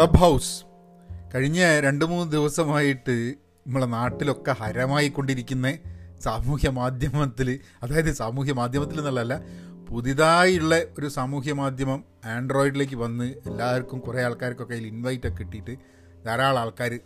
Club 0.00 0.16
house 0.16 0.64
കഴിഞ്ഞ 1.34 1.80
രണ്ട് 1.80 2.04
മൂന്ന് 2.04 2.32
ദിവസമായിട്ട് 2.32 3.34
നമ്മളെ 3.66 3.86
നാട്ടിലൊക്കെ 3.86 4.52
ഹരമായിക്കൊണ്ടിരിക്കുന്ന 4.52 5.78
സാമൂഹ്യ 6.20 6.70
മാധ്യമത്തിൽ 6.70 7.58
അതായത് 7.82 8.12
സാമൂഹ്യ 8.12 8.52
മാധ്യമത്തിൽ 8.52 8.98
എന്നുള്ളതല്ല 8.98 9.40
പുതിയതായുള്ള 9.88 10.82
ഒരു 10.98 11.08
സാമൂഹ്യ 11.08 11.52
മാധ്യമം 11.52 12.04
ആൻഡ്രോയിഡിലേക്ക് 12.24 12.96
വന്ന് 12.96 13.24
എല്ലാവർക്കും 13.24 13.98
കുറേ 13.98 14.22
ആൾക്കാർക്കൊക്കെ 14.22 14.74
അതിൽ 14.74 14.86
ഇൻവൈറ്റൊക്കെ 14.86 15.38
കിട്ടിയിട്ട് 15.38 15.78
ധാരാളം 16.26 16.60
ആൾക്കാർ 16.60 17.00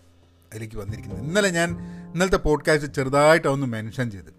അതിലേക്ക് 0.52 0.76
വന്നിരിക്കുന്നത് 0.76 1.24
ഇന്നലെ 1.24 1.50
ഞാൻ 1.50 1.70
ഇന്നലത്തെ 2.12 2.36
പോഡ്കാസ്റ്റ് 2.36 2.94
ചെറുതായിട്ട് 2.94 3.48
ഒന്ന് 3.48 3.66
മെൻഷൻ 3.66 4.10
ചെയ്ത്. 4.10 4.30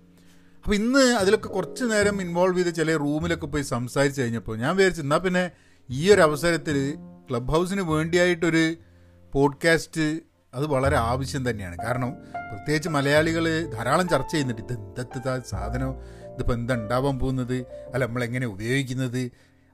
അപ്പോൾ 0.56 0.76
ഇന്ന് 0.76 1.00
അതിലൊക്കെ 1.00 1.48
കുറച്ച് 1.48 1.84
നേരം 1.84 2.22
ഇൻവോൾവ് 2.22 2.58
ചെയ്ത് 2.58 2.76
ചില 2.76 2.98
റൂമിലൊക്കെ 2.98 3.46
പോയി 3.46 3.64
സംസാരിച്ച് 3.64 4.22
കഴിഞ്ഞപ്പോൾ 4.22 4.58
ഞാൻ 4.58 4.76
വിചാരിച്ചു 4.76 5.02
എന്നാൽ 5.02 5.18
പിന്നെ 5.18 5.52
ഈ 5.90 6.12
ഒരു 6.12 6.22
അവസരത്തിൽ 6.22 6.98
ക്ലബ് 7.30 7.52
ഹൗസിന് 7.52 7.82
വേണ്ടിയായിട്ടൊരു 7.82 8.76
പോഡ്കാസ്റ്റ് 9.34 10.20
അത് 10.54 10.68
വളരെ 10.68 10.98
ആവശ്യം 10.98 11.50
തന്നെയാണ്. 11.50 11.78
കാരണം 11.86 12.12
പ്രത്യേകിച്ച് 12.34 12.90
മലയാളികൾ 12.90 13.66
ധാരാളം 13.66 14.10
ചർച്ച 14.10 14.32
ചെയ്യുന്നുണ്ട്. 14.32 14.62
ഇത് 14.62 14.74
എന്തത്തെ 14.74 15.42
സാധനം? 15.50 15.92
ഇതിപ്പോൾ 16.34 16.54
എന്താ 16.54 16.74
ഉണ്ടാവാൻ 16.74 17.20
പോകുന്നത്? 17.20 17.56
അല്ല 17.94 18.06
നമ്മളെങ്ങനെ 18.06 18.48
ഉപയോഗിക്കുന്നത്? 18.48 19.32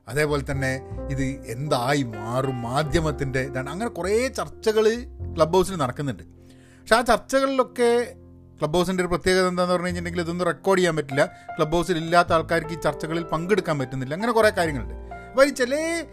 അതേപോലെ 0.08 0.52
തന്നെ 0.52 0.82
ഇത് 1.09 1.23
എന്തായി 1.23 2.04
മാറും? 2.04 2.62
മാധ്യമത്തിന്റെ 2.62 3.40
ഇതാണ്. 3.40 3.70
അങ്ങനെ 3.70 3.90
കുറേ 3.90 4.28
ചർച്ചകൾ 4.28 5.04
ക്ലബ് 5.38 5.54
ഹൗസിൽ 5.54 5.76
നടക്കുന്നുണ്ട്. 5.76 6.23
പക്ഷെ 6.23 6.95
ആ 6.95 7.02
ചർച്ചകളിലൊക്കെ 7.02 8.16
ക്ലബ് 8.59 8.73
ഹൗസിന്റെ 8.73 9.04
ഒരു 9.04 9.08
പ്രത്യേകത 9.08 9.48
എന്താണെന്ന് 9.48 9.73
പറഞ്ഞു 9.73 9.88
കഴിഞ്ഞിട്ടുണ്ടെങ്കിൽ 9.88 10.26
ഇതൊന്നും 10.26 10.45
റെക്കോർഡ് 10.45 10.80
ചെയ്യാൻ 10.80 10.95
പറ്റില്ല. 10.95 11.26
ക്ലബ് 11.58 11.72
ഹൗസിൽ 11.72 11.98
ഇല്ലാത്ത 11.98 12.34
ആൾക്കാർക്ക് 12.34 12.70
ഈ 12.70 12.81
ചർച്ചകളിൽ 12.81 13.23
പങ്കെടുക്കാൻ 13.23 13.80
പറ്റുന്നില്ല. 13.80 14.14
അങ്ങനെ 14.14 14.34
കുറേ 14.34 14.50
കാര്യങ്ങളുണ്ട്. 14.50 14.94
അപ്പോൾ 14.94 15.45
ഈ 15.45 15.50
ചില 15.50 16.04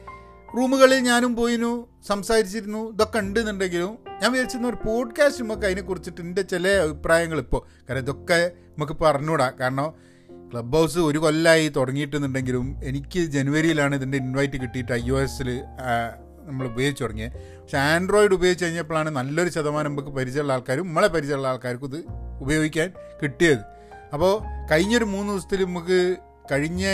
റൂമുകളിൽ 0.57 0.99
ഞാനും 0.99 1.37
പോയിനു 1.37 1.89
സംസാരിച്ചിരുന്നു 2.07 2.93
ഇതൊക്കെ 2.93 3.19
ഉണ്ടെന്നുണ്ടെങ്കിലും 3.19 3.99
ഞാൻ 4.23 4.33
വിചാരിച്ചിരുന്ന 4.33 4.69
ഒരു 4.69 4.89
പോഡ്കാസ്റ്റ് 4.89 5.45
നമുക്ക് 5.45 5.63
അതിനെക്കുറിച്ചിട്ട് 5.63 6.21
എന്റെ 6.21 6.43
ചില 6.43 6.69
അഭിപ്രായങ്ങൾ 6.69 7.39
ഇപ്പോൾ 7.39 7.87
കാരണം 7.89 8.03
ഇതൊക്കെ 8.03 8.51
നമുക്ക് 8.57 8.93
പറഞ്ഞുകൂടാ 9.01 9.53
കാരണം 9.61 9.95
ക്ലബ് 10.53 10.77
ഹൗസ് 10.77 10.99
ഒരു 10.99 11.19
കൊല്ലമായി 11.19 11.69
തുടങ്ങിയിട്ടുണ്ടെങ്കിലും 11.69 12.81
എനിക്ക് 12.85 13.21
ജനുവരിയിലാണ് 13.21 13.95
ഇതിന്റെ 13.95 14.19
ഇൻവൈറ്റ് 14.19 14.53
കിട്ടിയിട്ട് 14.53 14.93
ഐ 14.93 15.11
ഒ 15.11 15.21
എസിൽ 15.21 15.61
നമ്മൾ 16.43 16.67
ഉപയോഗിച്ച് 16.67 17.03
തുടങ്ങിയത്. 17.03 17.33
പക്ഷേ 17.33 17.79
ആൻഡ്രോയിഡ് 17.79 18.35
ഉപയോഗിച്ച് 18.35 18.65
കഴിഞ്ഞപ്പോഴാണ് 18.65 19.11
നല്ലൊരു 19.11 19.49
ശതമാനം 19.49 19.91
നമുക്ക് 19.91 20.09
പരിചയമുള്ള 20.09 20.53
ആൾക്കാരും 20.53 20.87
നമ്മളെ 20.87 21.09
പരിചയമുള്ള 21.09 21.49
ആൾക്കാർക്കും 21.49 21.87
ഇത് 21.87 22.05
ഉപയോഗിക്കാൻ 22.41 22.93
കിട്ടിയത്. 23.23 23.59
അപ്പോൾ 24.13 24.43
കഴിഞ്ഞൊരു 24.71 25.05
മൂന്ന് 25.05 25.33
ദിവസത്തിൽ 25.33 25.65
നമുക്ക് 25.65 26.17
കഴിഞ്ഞ 26.53 26.85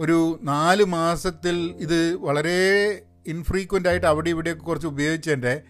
ഒരു 0.00 0.38
നാല് 0.42 0.84
മാസത്തിൽ 0.84 1.74
ഇത് 1.78 2.14
വളരെ 2.14 3.00
ഇൻഫ്രീക്വന്റ് 3.26 3.88
ആയിട്ട് 3.88 4.06
അവിടെ 4.06 4.30
ഇവിടെയൊക്കെ 4.30 4.62
കുറച്ച് 4.62 4.86
ഉപയോഗിച്ചതിന്റെ 4.86 5.60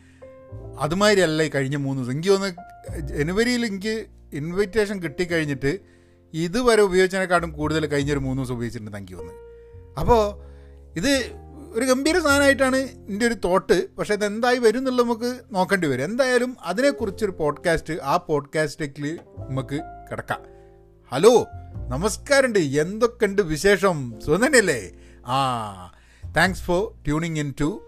അതുമാതിരിയല്ല 0.80 1.42
ഈ 1.42 1.48
കഴിഞ്ഞ 1.48 1.76
മൂന്ന് 1.76 2.02
ദിവസം. 2.02 2.12
എനിക്ക് 2.12 2.28
തോന്നുന്നു 2.28 3.00
ജനുവരിയിൽ 3.00 3.66
എനിക്ക് 3.66 4.06
ഇൻവിറ്റേഷൻ 4.32 5.02
കിട്ടിക്കഴിഞ്ഞിട്ട് 5.02 5.78
ഇതുവരെ 6.34 6.82
ഉപയോഗിച്ചതിനെക്കാട്ടും 6.82 7.52
കൂടുതൽ 7.52 7.86
കഴിഞ്ഞൊരു 7.86 8.18
മൂന്ന് 8.18 8.42
ദിവസം 8.42 8.54
ഉപയോഗിച്ചിട്ടുണ്ട് 8.54 8.96
എനിക്ക് 8.96 9.12
തോന്നുന്നു. 9.12 9.40
അപ്പോൾ 10.00 10.44
ഇത് 10.96 11.30
ഒരു 11.74 11.84
ഗംഭീര 11.84 12.18
സാധനമായിട്ടാണ് 12.18 12.76
എന്റെ 12.76 13.26
ഒരു 13.26 13.34
തോട്ട്. 13.34 13.96
പക്ഷേ 13.96 14.14
ഇത് 14.14 14.24
എന്തായി 14.24 14.58
വരും 14.58 14.78
എന്നുള്ളത് 14.78 15.06
നമുക്ക് 15.06 15.40
നോക്കേണ്ടി 15.50 15.88
വരും. 15.88 16.04
എന്തായാലും 16.04 16.56
അതിനെക്കുറിച്ചൊരു 16.64 17.30
പോഡ്കാസ്റ്റ് 17.30 17.94
ആ 18.02 18.16
പോഡ്കാസ്റ്റിൽ 18.16 19.18
നമുക്ക് 19.38 19.80
കിടക്കാം. 20.10 20.40
ഹലോ? 21.12 21.46
നമസ്കാരമുണ്ട്. 21.88 22.58
എന്തൊക്കെയുണ്ട് 22.58 23.42
വിശേഷം? 23.42 24.14
സുനനല്ലേ 24.26 24.92
ആ 25.26 25.92
thanks 26.36 26.62
for 26.62 27.04
tuning 27.04 27.38
in 27.38 27.54
to 27.60 27.82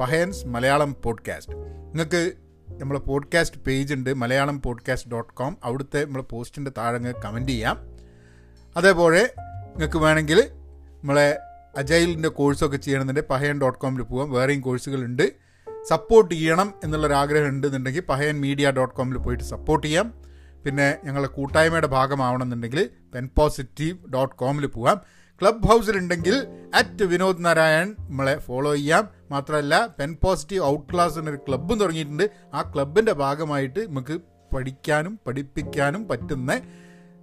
Pahayans 0.00 0.46
Malayalam 0.46 0.96
podcast 1.04 1.52
നിങ്ങൾക്ക് 1.52 2.32
നമ്മളെ 2.68 3.00
പോഡ്കാസ്റ്റ് 3.00 3.60
പേജ് 3.60 3.94
ഉണ്ട് 3.94 4.14
മലയാളം 4.14 4.62
പോഡ്കാസ്റ്റ് 4.62 5.10
ഡോട്ട് 5.10 5.34
കോം 5.34 5.56
അവിടുത്തെ 5.64 6.04
നമ്മളെ 6.04 6.24
പോസ്റ്റിന്റെ 6.24 6.72
താഴെ 6.78 6.98
കമന്റ് 6.98 7.52
ചെയ്യാം. 7.52 7.78
അതേപോലെ 8.76 9.34
നിങ്ങൾക്ക് 9.38 9.96
വേണമെങ്കിൽ 9.96 10.40
നമ്മളെ 11.02 11.38
അജൈലിന്റെ 11.76 12.28
കോഴ്സൊക്കെ 12.28 12.76
ചെയ്യണമെന്നുണ്ടെങ്കിൽ 12.76 13.28
പഹയൻ 13.28 13.60
ഡോട്ട് 13.60 13.78
കോമിൽ 13.78 14.02
പോകാം 14.02 14.32
വേറെയും 14.32 14.60
കോഴ്സുകളുണ്ട് 14.60 15.32
സപ്പോർട്ട് 15.88 16.34
ചെയ്യണം 16.34 16.74
എന്നുള്ളൊരാഗ്രഹം 16.84 17.48
ഉണ്ടെന്നുണ്ടെങ്കിൽ 17.48 18.00
പഹയൻ 18.00 18.40
മീഡിയ 18.40 18.70
ഡോട്ട് 18.70 18.94
കോമിൽ 18.94 19.18
പോയിട്ട് 19.18 19.44
സപ്പോർട്ട് 19.44 19.86
ചെയ്യാം. 19.86 20.25
പിന്നെ 20.66 20.98
ഞങ്ങളുടെ 21.04 21.32
കൂട്ടായ്മയുടെ 21.32 21.86
ഭാഗമാവണമെന്നുണ്ടെങ്കിൽ 21.86 22.90
പെൻ 23.14 23.28
പോസിറ്റീവ് 23.38 24.08
ഡോട്ട് 24.08 24.34
കോമിൽ 24.34 24.66
പോകാം. 24.66 25.00
ക്ലബ് 25.42 25.66
ഹൗസിലുണ്ടെങ്കിൽ 25.66 26.46
അറ്റ് 26.74 27.04
വിനോദ് 27.04 27.44
നാരായൺ 27.44 27.96
നമ്മളെ 27.98 28.38
ഫോളോ 28.38 28.74
ചെയ്യാം. 28.74 29.08
മാത്രമല്ല 29.30 29.86
പെൻ 29.98 30.16
പോസിറ്റീവ് 30.24 30.64
ഔട്ട് 30.64 30.94
ക്ലാസ് 30.94 31.18
എന്നൊരു 31.18 31.38
ക്ലബ്ബും 31.48 31.78
തുടങ്ങിയിട്ടുണ്ട്. 31.78 32.30
ആ 32.54 32.72
ക്ലബിന്റെ 32.74 33.12
ഭാഗമായിട്ട് 33.12 33.88
നമുക്ക് 33.90 34.20
പഠിക്കാനും 34.56 35.20
പഠിപ്പിക്കാനും 35.26 36.08
പറ്റുന്ന 36.08 36.60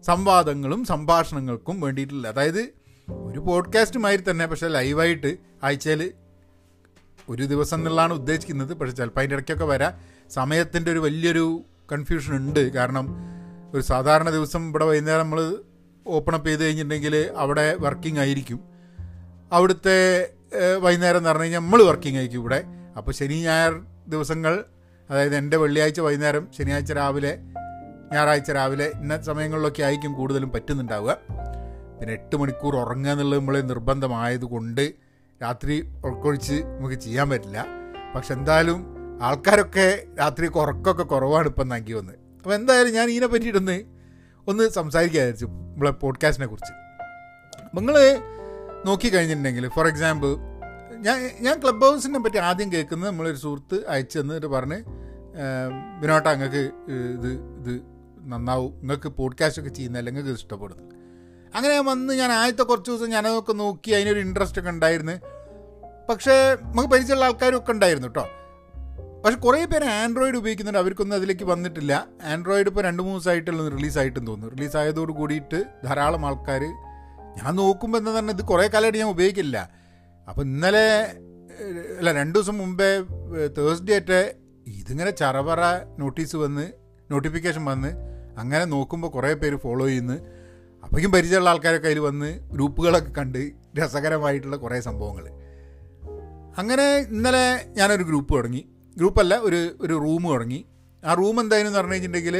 സംവാദങ്ങളും 0.04 0.86
സംഭാഷണങ്ങൾക്കും 0.86 1.82
വേണ്ടിയിട്ടുള്ള 1.82 2.28
അതായത് 2.28 2.70
ഒരു 3.10 3.40
പോഡ്കാസ്റ്റ് 3.40 4.00
മാതിരി 4.00 4.24
തന്നെ 4.30 4.46
പക്ഷേ 4.46 4.68
ലൈവായിട്ട് 4.68 5.38
ആഴ്ചയിൽ 5.64 6.14
ഒരു 7.30 7.44
ദിവസം 7.44 7.78
എന്നുള്ളതാണ് 7.78 8.14
ഉദ്ദേശിക്കുന്നത്. 8.14 8.74
പക്ഷേ 8.74 8.96
ചിലപ്പോൾ 8.96 9.20
അതിന്റെ 9.20 9.36
ഇടയ്ക്കൊക്കെ 9.36 9.66
വരാം. 9.66 9.94
സമയത്തിന്റെ 10.30 10.92
ഒരു 10.92 11.00
വലിയൊരു 11.00 11.62
കൺഫ്യൂഷൻ 11.92 12.36
ഉണ്ട്. 12.36 12.74
കാരണം 12.74 13.06
ഒരു 13.74 13.82
സാധാരണ 13.82 14.30
ദിവസം 14.30 14.70
ഇവിടെ 14.70 14.86
വൈകുന്നേരം 14.86 15.24
നമ്മൾ 15.24 15.58
ഓപ്പൺ 16.06 16.36
അപ്പ് 16.36 16.50
ചെയ്ത് 16.50 16.64
കഴിഞ്ഞിട്ടുണ്ടെങ്കിൽ 16.66 17.32
അവിടെ 17.38 17.76
വർക്കിംഗ് 17.80 18.20
ആയിരിക്കും. 18.20 18.60
അവിടുത്തെ 19.52 20.30
വൈകുന്നേരം 20.82 21.18
എന്ന് 21.18 21.30
പറഞ്ഞു 21.30 21.44
കഴിഞ്ഞാൽ 21.44 21.60
നമ്മൾ 21.60 21.84
വർക്കിംഗ് 21.84 22.18
ആയിരിക്കും 22.18 22.40
ഇവിടെ. 22.40 22.64
അപ്പോൾ 22.98 23.12
ശനി 23.12 23.34
ഞായർ 23.34 23.82
ദിവസങ്ങൾ 24.08 24.64
അതായത് 25.10 25.36
എന്റെ 25.36 25.58
വെള്ളിയാഴ്ച 25.58 26.00
വൈകുന്നേരം 26.00 26.48
ശനിയാഴ്ച 26.58 26.92
രാവിലെ 26.92 27.40
ഞായറാഴ്ച 28.14 28.52
രാവിലെ 28.52 28.86
ഇന്ന 28.86 29.22
സമയങ്ങളിലൊക്കെ 29.22 29.84
ആയിരിക്കും 29.84 30.14
കൂടുതലും 30.14 30.52
പറ്റുന്നുണ്ടാവുക. 30.52 31.18
പിന്നെ 32.00 32.14
എട്ട് 32.14 32.36
മണിക്കൂർ 32.36 32.76
ഉറങ്ങുക 32.76 33.12
എന്നുള്ളത് 33.12 33.40
നമ്മൾ 33.40 33.62
നിർബന്ധമായതുകൊണ്ട് 33.62 34.94
രാത്രി 35.44 35.90
ഉൾക്കൊഴിച്ച് 36.06 36.54
നമുക്ക് 36.54 36.96
ചെയ്യാൻ 36.96 37.30
പറ്റില്ല. 37.30 37.66
പക്ഷെ 38.16 38.34
എന്തായാലും 38.34 38.93
ആൾക്കാരൊക്കെ 39.24 40.04
രാത്രി 40.20 40.48
ഉറക്കമൊക്കെ 40.48 41.04
കുറവാണ് 41.04 41.48
ഇപ്പം 41.48 41.68
നൽകി 41.68 41.94
വന്ന് 41.94 42.14
അപ്പോൾ 42.14 42.56
എന്തായാലും 42.56 42.94
ഞാൻ 42.94 43.10
ഇതിനെ 43.10 43.28
പറ്റിയിട്ടൊന്ന് 43.28 43.84
ഒന്ന് 44.48 44.70
സംസാരിക്കാൻ 44.70 45.22
വിചാരിച്ചു 45.22 45.46
നമ്മളെ 45.46 45.92
പോഡ്കാസ്റ്റിനെ 45.92 46.48
കുറിച്ച്. 46.48 46.74
നിങ്ങൾ 47.76 47.96
നോക്കിക്കഴിഞ്ഞിട്ടുണ്ടെങ്കിൽ 48.86 49.68
ഫോർ 49.68 49.88
എക്സാമ്പിൾ 49.88 50.28
ഞാൻ 50.98 51.30
ഞാൻ 51.42 51.62
ക്ലബ് 51.62 51.86
ഹൗസിനെ 51.86 52.20
പറ്റി 52.20 52.38
ആദ്യം 52.38 52.72
കേൾക്കുന്നത് 52.72 53.10
നമ്മളൊരു 53.10 53.36
സുഹൃത്ത് 53.36 53.88
അയച്ചു 53.88 54.20
തന്നിട്ട് 54.20 54.48
പറഞ്ഞ് 54.48 54.84
വിനോട്ട 56.02 56.28
നിങ്ങൾക്ക് 56.28 56.72
ഇത് 57.14 57.30
ഇത് 57.32 57.74
നന്നാവും. 58.20 58.74
നിങ്ങൾക്ക് 58.80 59.08
പോഡ്കാസ്റ്റ് 59.08 59.62
ഒക്കെ 59.62 59.72
ചെയ്യുന്നതല്ല 59.72 60.10
നിങ്ങൾക്ക് 60.10 60.40
ഇഷ്ടപ്പെടുന്നു 60.40 60.84
അങ്ങനെ 61.56 61.80
വന്ന് 61.80 62.14
ഞാൻ 62.14 62.32
ആദ്യത്തെ 62.32 62.64
കുറച്ച് 62.64 62.92
ദിവസം 62.92 63.10
ഞാനതൊക്കെ 63.10 63.54
നോക്കി 63.54 63.92
അതിനൊരു 63.92 64.20
ഇൻട്രസ്റ്റ് 64.20 64.60
ഒക്കെ 64.60 64.70
ഉണ്ടായിരുന്നു. 64.70 65.16
പക്ഷേ 66.10 66.58
നമുക്ക് 66.62 66.90
പരിചയമുള്ള 66.90 67.26
ആൾക്കാരും 67.26 67.58
ഒക്കെ 67.58 67.72
ഉണ്ടായിരുന്നു 67.72 68.08
കേട്ടോ. 68.08 68.26
പക്ഷെ 69.24 69.38
കുറേ 69.40 69.66
പേര് 69.66 69.84
ആൻഡ്രോയിഡ് 69.84 70.38
ഉപയോഗിക്കുന്നുണ്ട്. 70.38 70.80
അവർക്കൊന്നും 70.80 71.16
അതിലേക്ക് 71.18 71.46
വന്നിട്ടില്ല. 71.46 72.08
ആൻഡ്രോയിഡ് 72.24 72.68
ഇപ്പോൾ 72.68 72.84
രണ്ട് 72.84 73.04
മൂന്ന് 73.04 73.18
ദിവസമായിട്ടുള്ള 73.20 73.70
റിലീസായിട്ടെന്ന് 73.70 74.28
തോന്നുന്നു. 74.32 74.56
റിലീസ് 74.56 74.78
ആയതോട് 74.78 75.12
കൂടിയിട്ട് 75.12 75.64
ധാരാളം 75.86 76.26
ആൾക്കാർ 76.26 76.64
ഞാൻ 77.38 77.56
നോക്കുമ്പോൾ 77.56 77.98
എന്താ 77.98 78.12
പറഞ്ഞാൽ 78.12 78.34
ഇത് 78.34 78.44
കുറേ 78.46 78.68
കാലമായിട്ട് 78.68 79.00
ഞാൻ 79.00 79.10
ഉപയോഗിക്കില്ല. 79.10 79.70
അപ്പോൾ 80.30 80.42
ഇന്നലെ 80.42 80.88
അല്ല 82.00 82.12
രണ്ട് 82.12 82.40
ദിവസം 82.40 82.58
മുമ്പേ 82.58 82.90
തേഴ്സ്ഡേ 83.58 83.94
ആയിട്ട് 83.94 84.36
ഇതിങ്ങനെ 84.68 85.12
ചറവറ 85.12 85.62
നോട്ടീസ് 86.00 86.36
വന്ന് 86.36 86.66
നോട്ടിഫിക്കേഷൻ 87.12 87.66
വന്ന് 87.66 87.92
അങ്ങനെ 88.38 88.66
നോക്കുമ്പോൾ 88.66 89.08
കുറേ 89.08 89.34
പേര് 89.34 89.56
ഫോളോ 89.56 89.88
ചെയ്യുന്നു. 89.88 90.18
അപ്പോഴേക്കും 90.84 91.12
പരിചയമുള്ള 91.12 91.50
ആൾക്കാരൊക്കെ 91.50 91.88
അതിൽ 91.88 92.00
വന്ന് 92.00 92.30
ഗ്രൂപ്പുകളൊക്കെ 92.54 93.12
കണ്ട് 93.20 93.52
രസകരമായിട്ടുള്ള 93.80 94.56
കുറേ 94.56 94.80
സംഭവങ്ങൾ 94.80 95.26
അങ്ങനെ 96.58 96.98
ഇന്നലെ 96.98 97.46
ഞാനൊരു 97.78 98.04
ഗ്രൂപ്പ് 98.04 98.34
തുടങ്ങി. 98.38 98.64
ഗ്രൂപ്പല്ല 98.98 99.34
ഒരു 99.48 99.60
ഒരു 99.82 99.94
റൂം 100.06 100.24
തുടങ്ങി. 100.34 100.60
ആ 101.04 101.14
റൂം 101.14 101.38
എന്തായെന്ന് 101.42 101.80
പറഞ്ഞു 101.80 101.94
കഴിഞ്ഞിട്ടുണ്ടെങ്കിൽ 101.94 102.36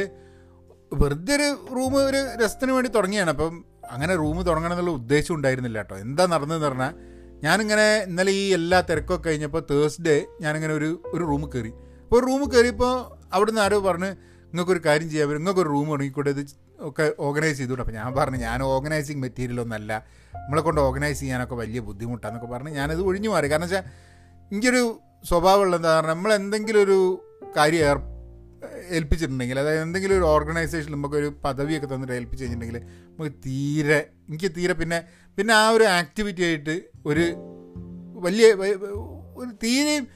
വെറുതെ 1.02 1.34
ഒരു 1.36 1.48
റൂം 1.76 1.94
ഒരു 2.10 2.20
രസത്തിന് 2.42 2.72
വേണ്ടി 2.72 2.90
തുടങ്ങിയാണ്. 2.96 3.30
അപ്പം 3.30 3.54
അങ്ങനെ 3.90 4.16
റൂം 4.16 4.36
തുടങ്ങണം 4.42 4.74
എന്നുള്ള 4.74 4.90
ഉദ്ദേശം 4.90 5.34
ഉണ്ടായിരുന്നില്ല 5.34 5.78
കേട്ടോ. 5.78 5.96
എന്താ 5.96 6.26
നടന്നതെന്ന് 6.26 6.66
പറഞ്ഞാൽ 6.66 6.92
ഞാനിങ്ങനെ 7.44 7.86
ഇന്നലെ 8.08 8.32
ഈ 8.32 8.44
എല്ലാ 8.58 8.78
തിരക്കൊക്കെ 8.80 9.28
കഴിഞ്ഞപ്പോൾ 9.28 9.62
തേഴ്സ്ഡേ 9.70 10.14
ഞാനിങ്ങനെ 10.40 10.74
ഒരു 10.74 10.88
ഒരു 11.12 11.24
റൂം 11.30 11.42
കയറി 11.54 11.72
അപ്പോൾ 12.02 12.16
ഒരു 12.18 12.26
റൂം 12.26 12.42
കയറിയപ്പോൾ 12.50 12.92
അവിടുന്ന് 13.32 13.60
ആരോ 13.60 13.78
പറഞ്ഞ് 13.78 14.10
നിങ്ങൾക്കൊരു 14.52 14.80
കാര്യം 14.86 15.08
ചെയ്യാൻ 15.10 15.28
പറ്റും 15.28 15.40
നിങ്ങൾക്കൊരു 15.40 15.68
റൂം 15.68 15.88
തുടങ്ങിക്കൂടെ 15.88 16.30
ഇത് 16.30 16.42
ഒക്കെ 16.80 17.14
ഓർഗനൈസ് 17.18 17.58
ചെയ്തുകൊണ്ട് 17.58 17.82
അപ്പോൾ 17.82 17.96
ഞാൻ 17.98 18.14
പറഞ്ഞു 18.14 18.36
ഞാൻ 18.36 18.62
ഓർഗനൈസിങ് 18.62 19.20
മെറ്റീരിയൽ 19.20 19.60
ഒന്നല്ല 19.60 19.92
നമ്മളെ 20.34 20.62
കൊണ്ട് 20.62 20.80
ഓർഗനൈസ് 20.80 21.20
ചെയ്യാനൊക്കെ 21.20 21.54
വലിയ 21.54 21.80
ബുദ്ധിമുട്ടാണെന്നൊക്കെ 21.80 22.54
പറഞ്ഞ് 22.54 22.70
ഞാനത് 22.70 23.00
ഒഴിഞ്ഞു 23.00 23.30
മാറി. 23.30 23.48
കാരണം 23.48 23.66
വെച്ചാൽ 23.66 23.84
എനിക്കൊരു 24.52 24.98
സ്വഭാവമുള്ള 25.24 25.76
എന്താ 25.76 25.96
പറഞ്ഞാൽ 25.96 26.14
നമ്മൾ 26.14 26.34
എന്തെങ്കിലും 26.34 26.82
ഒരു 26.82 27.24
കാര്യം 27.56 27.80
ഏർ 27.80 27.98
ഏൽപ്പിച്ചിട്ടുണ്ടെങ്കിൽ 28.88 29.58
അതായത് 29.58 29.82
എന്തെങ്കിലും 29.82 30.16
ഒരു 30.16 30.24
ഓർഗനൈസേഷൻ 30.24 30.92
നമുക്കൊരു 30.92 31.32
പദവിയൊക്കെ 31.44 31.94
തന്നിട്ട് 31.94 32.12
ഏൽപ്പിച്ച് 32.12 32.44
കഴിഞ്ഞിട്ടുണ്ടെങ്കിൽ 32.44 32.88
നമുക്ക് 33.08 33.32
തീരെ 33.46 34.06
എനിക്ക് 34.28 34.50
തീരെ 34.56 34.72
പിന്നെ 34.72 35.02
പിന്നെ 35.36 35.54
ആ 35.54 35.68
ഒരു 35.68 35.84
ആക്ടിവിറ്റി 35.84 36.42
ആയിട്ട് 36.42 36.82
ഒരു 37.06 37.34
വലിയ 38.14 38.52
ഒരു 39.36 39.50
തീരെയും 39.62 40.06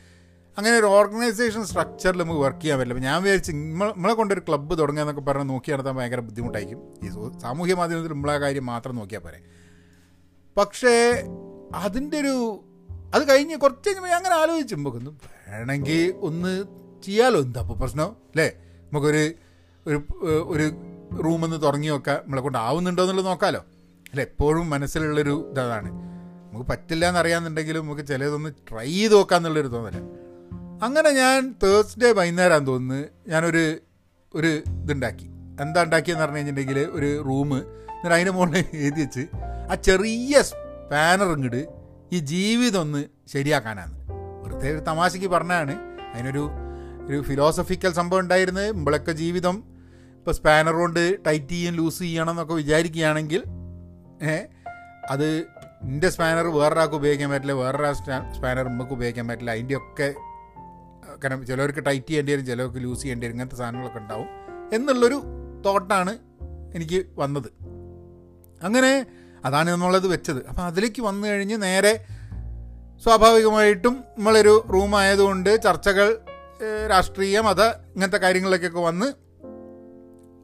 അങ്ങനെ 0.59 0.77
ഒരു 0.77 0.87
ഓർഗനൈസേഷൻ 0.87 1.67
സ്ട്രക്ചറിൽ 1.67 2.19
നമുക്ക് 2.19 2.41
വർക്ക് 2.41 2.61
ചെയ്യാൻ 2.61 2.79
പറ്റില്ല. 2.79 3.01
ഞാൻ 3.01 3.23
വിചാരിച്ച് 3.23 3.53
നമ്മൾ 3.53 3.93
നമ്മളെ 3.93 4.15
കൊണ്ടൊരു 4.15 4.41
ക്ലബ്ബ് 4.41 4.79
തുടങ്ങുക 4.79 5.03
എന്നൊക്കെ 5.03 5.23
പറഞ്ഞ് 5.23 5.49
നോക്കി 5.51 5.73
നടത്താൻ 5.73 5.97
ഭയങ്കര 5.97 6.21
ബുദ്ധിമുട്ടായിരിക്കും. 6.21 6.81
ഈ 7.07 7.39
സാമൂഹ്യ 7.41 7.75
മാധ്യമത്തിൽ 7.75 8.13
നമ്മളെ 8.13 8.39
കാര്യം 8.39 8.67
മാത്രം 8.67 8.97
നോക്കിയാൽ 8.97 9.21
പോരെ. 9.21 9.41
പക്ഷേ 10.57 11.25
അതിന്റെ 11.75 12.21
ഒരു 12.21 12.65
അത് 13.15 13.29
കഴിഞ്ഞ് 13.29 13.57
കുറച്ച് 13.57 13.89
കഴിഞ്ഞപ്പോൾ 13.89 14.09
അങ്ങനെ 14.09 14.35
ആലോചിച്ചു. 14.35 14.75
നമുക്കൊന്ന് 14.75 15.11
വേണമെങ്കിൽ 15.49 16.15
ഒന്ന് 16.21 16.65
ചെയ്യാലോ? 17.05 17.41
എന്താ 17.41 17.61
അപ്പോൾ 17.61 17.77
പ്രശ്നം? 17.79 18.05
അല്ലേ? 18.05 18.49
നമുക്കൊരു 18.85 19.23
ഒരു 19.87 19.99
ഒരു 20.47 20.67
റൂമൊന്ന് 21.25 21.63
തുടങ്ങി 21.63 21.89
നോക്കാം 21.89 22.17
നമ്മളെ 22.17 22.43
കൊണ്ട് 22.43 22.59
ആവുന്നുണ്ടോ 22.59 23.03
എന്നുള്ളത് 23.03 23.27
നോക്കാമല്ലോ 23.27 23.61
അല്ല? 24.13 24.21
എപ്പോഴും 24.21 24.71
മനസ്സിലുള്ളൊരു 24.71 25.49
ഇതാണ്. 25.51 25.91
നമുക്ക് 26.49 26.71
പറ്റില്ല 26.71 27.09
എന്നറിയാമെന്നുണ്ടെങ്കിലും 27.09 27.85
നമുക്ക് 27.85 28.07
ചിലതൊന്ന് 28.07 28.51
ട്രൈ 28.71 28.91
ചെയ്ത് 28.91 29.15
നോക്കാമെന്നുള്ളൊരു 29.15 29.69
തോന്നല. 29.69 29.99
അങ്ങനെ 30.83 31.11
ഞാൻ 31.11 31.55
തേഴ്സ്ഡേ 31.63 32.13
വൈകുന്നേരം 32.13 32.67
തോന്നുന്നു 32.67 33.31
ഞാനൊരു 33.31 33.81
ഒരു 34.35 34.63
ഇതുണ്ടാക്കി. 34.83 35.27
എന്താ 35.61 35.83
ഉണ്ടാക്കിയെന്ന് 35.83 36.23
പറഞ്ഞു 36.23 36.37
കഴിഞ്ഞിട്ടുണ്ടെങ്കിൽ 36.37 36.79
ഒരു 36.93 37.23
റൂം 37.23 37.59
എന്നിട്ട് 37.59 38.15
അതിന്റെ 38.15 38.31
മുകളിൽ 38.31 38.65
എഴുതി 38.73 39.01
വെച്ച് 39.01 39.27
ആ 39.71 39.75
ചെറിയ 39.75 40.43
സ്പാനർ 40.43 41.27
ഇങ്ങോട്ട് 41.27 41.78
ഈ 42.13 42.19
ജീവിതം 42.19 42.81
ഒന്ന് 42.81 43.05
ശരിയാക്കാനാണ്. 43.29 43.95
വെറുതെ 44.45 44.73
ഒരു 44.73 44.81
തമാശയ്ക്ക് 44.81 45.29
പറഞ്ഞാണ് 45.29 45.75
അതിനൊരു 46.15 46.49
ഒരു 47.09 47.23
ഫിലോസഫിക്കൽ 47.23 47.93
സംഭവം 47.93 48.21
ഉണ്ടായിരുന്നത് 48.21 48.77
നമ്മളൊക്കെ 48.77 49.13
ജീവിതം 49.13 49.57
ഇപ്പോൾ 50.19 50.33
സ്പാനർ 50.33 50.75
കൊണ്ട് 50.75 51.19
ടൈറ്റ് 51.27 51.53
ചെയ്യും 51.53 51.75
ലൂസ് 51.75 51.99
ചെയ്യണം 51.99 52.31
എന്നൊക്കെ 52.31 52.55
വിചാരിക്കുകയാണെങ്കിൽ 52.55 53.43
അത് 55.11 55.29
എന്റെ 55.83 56.09
സ്പാനർ 56.09 56.47
വേറൊരാൾക്ക് 56.47 56.95
ഉപയോഗിക്കാൻ 56.95 57.31
പറ്റില്ല 57.31 57.53
വേറൊരാ 57.53 57.93
സ്പാനർ 58.37 58.69
നമുക്ക് 58.69 58.93
ഉപയോഗിക്കാൻ 58.93 59.29
പറ്റില്ല. 59.29 59.51
അതിന്റെയൊക്കെ 59.51 60.15
കാരണം 61.25 61.47
ചിലവർക്ക് 61.47 61.87
ടൈറ്റ് 61.87 62.07
ചെയ്യേണ്ടി 62.07 62.33
വരും 62.33 62.47
ചിലവർക്ക് 62.47 62.79
ലൂസ് 62.85 63.03
ചെയ്യേണ്ടി 63.03 63.27
വരും 63.27 63.35
ഇങ്ങനത്തെ 63.35 63.57
സാധനങ്ങളൊക്കെ 63.57 63.99
ഉണ്ടാവും. 63.99 64.29
എന്നുള്ളൊരു 64.73 65.23
തോട്ടാണ് 65.67 66.19
എനിക്ക് 66.75 67.07
വന്നത്. 67.17 67.51
അങ്ങനെ 68.65 69.07
അതാണ് 69.45 69.71
നമ്മളത് 69.71 70.07
വെച്ചത്. 70.07 70.47
അപ്പം 70.47 70.65
അതിലേക്ക് 70.65 71.03
വന്നു 71.03 71.29
കഴിഞ്ഞ് 71.29 71.63
നേരെ 71.63 72.05
സ്വാഭാവികമായിട്ടും 73.05 74.05
നമ്മളൊരു 74.19 74.67
റൂം 74.75 74.97
ആയതുകൊണ്ട് 74.97 75.63
ചർച്ചകൾ 75.63 76.19
രാഷ്ട്രീയ 76.91 77.41
മത 77.41 77.63
ഇങ്ങനത്തെ 77.63 78.19
കാര്യങ്ങളിലേക്കൊക്കെ 78.19 78.81
വന്ന് 78.81 79.07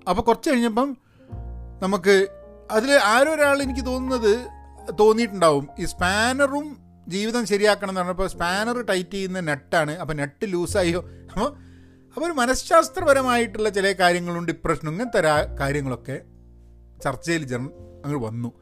അപ്പോൾ 0.08 0.22
കുറച്ച് 0.22 0.50
കഴിഞ്ഞപ്പം 0.50 0.96
നമുക്ക് 1.82 2.28
അതിൽ 2.70 2.92
ആരോ 2.92 3.34
ഒരാൾ 3.34 3.62
എനിക്ക് 3.62 3.86
തോന്നുന്നത് 3.86 4.48
തോന്നിയിട്ടുണ്ടാവും. 5.00 5.68
ഈ 5.78 5.84
സ്പാനറും 5.84 6.76
ജീവിതം 7.08 7.46
ശരിയാക്കണം 7.46 7.90
എന്ന് 7.90 8.00
പറഞ്ഞപ്പോൾ 8.00 8.26
സ്പാനർ 8.26 8.82
ടൈറ്റ് 8.82 9.10
ചെയ്യുന്ന 9.10 9.40
നെട്ടാണ്. 9.40 9.98
അപ്പോൾ 9.98 10.14
നെട്ട് 10.14 10.52
ലൂസായോ? 10.52 11.00
അപ്പോൾ 11.32 11.56
അപ്പോൾ 12.14 12.26
ഒരു 12.26 12.32
മനഃശാസ്ത്രപരമായിട്ടുള്ള 12.32 13.68
ചില 13.68 13.92
കാര്യങ്ങളുണ്ട് 13.92 14.52
ഡിപ്രഷനും 14.52 14.92
ഇങ്ങനത്തെ 14.92 15.56
കാര്യങ്ങളൊക്കെ 15.60 16.20
ചർച്ചയിൽ 17.04 17.44
ജന 17.44 17.68
അങ്ങ് 18.04 18.26
വന്നു. 18.26 18.52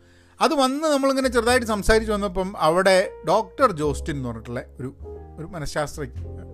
അത് 0.40 0.54
വന്ന് 0.54 0.84
നമ്മളിങ്ങനെ 0.84 1.28
ചെറുതായിട്ട് 1.28 1.66
സംസാരിച്ച് 1.66 2.12
വന്നപ്പം 2.12 2.54
അവിടെ 2.58 3.10
ഡോക്ടർ 3.28 3.72
ജോസ്റ്റിൻ 3.72 4.16
എന്ന് 4.16 4.28
പറഞ്ഞിട്ടുള്ള 4.28 4.64
ഒരു 4.80 4.94
ഒരു 5.38 5.46
മനഃശാസ്ത്ര 5.46 6.06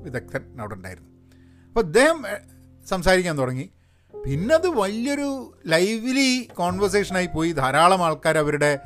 വിദഗ്ധൻ 0.02 0.60
അവിടെ 0.60 0.74
ഉണ്ടായിരുന്നു. 0.74 1.08
അപ്പോൾ 1.68 1.80
അദ്ദേഹം 1.80 2.24
സംസാരിക്കാൻ 2.86 3.38
തുടങ്ങി. 3.38 3.70
പിന്നെ 4.24 4.54
അത് 4.54 4.68
വലിയൊരു 4.68 5.54
ലൈവ്ലി 5.66 6.48
കോൺവെർസേഷനായി 6.54 7.26
പോയി. 7.26 7.52
ധാരാളം 7.52 8.04
ആൾക്കാർ 8.04 8.38
അവരുടെ 8.38 8.78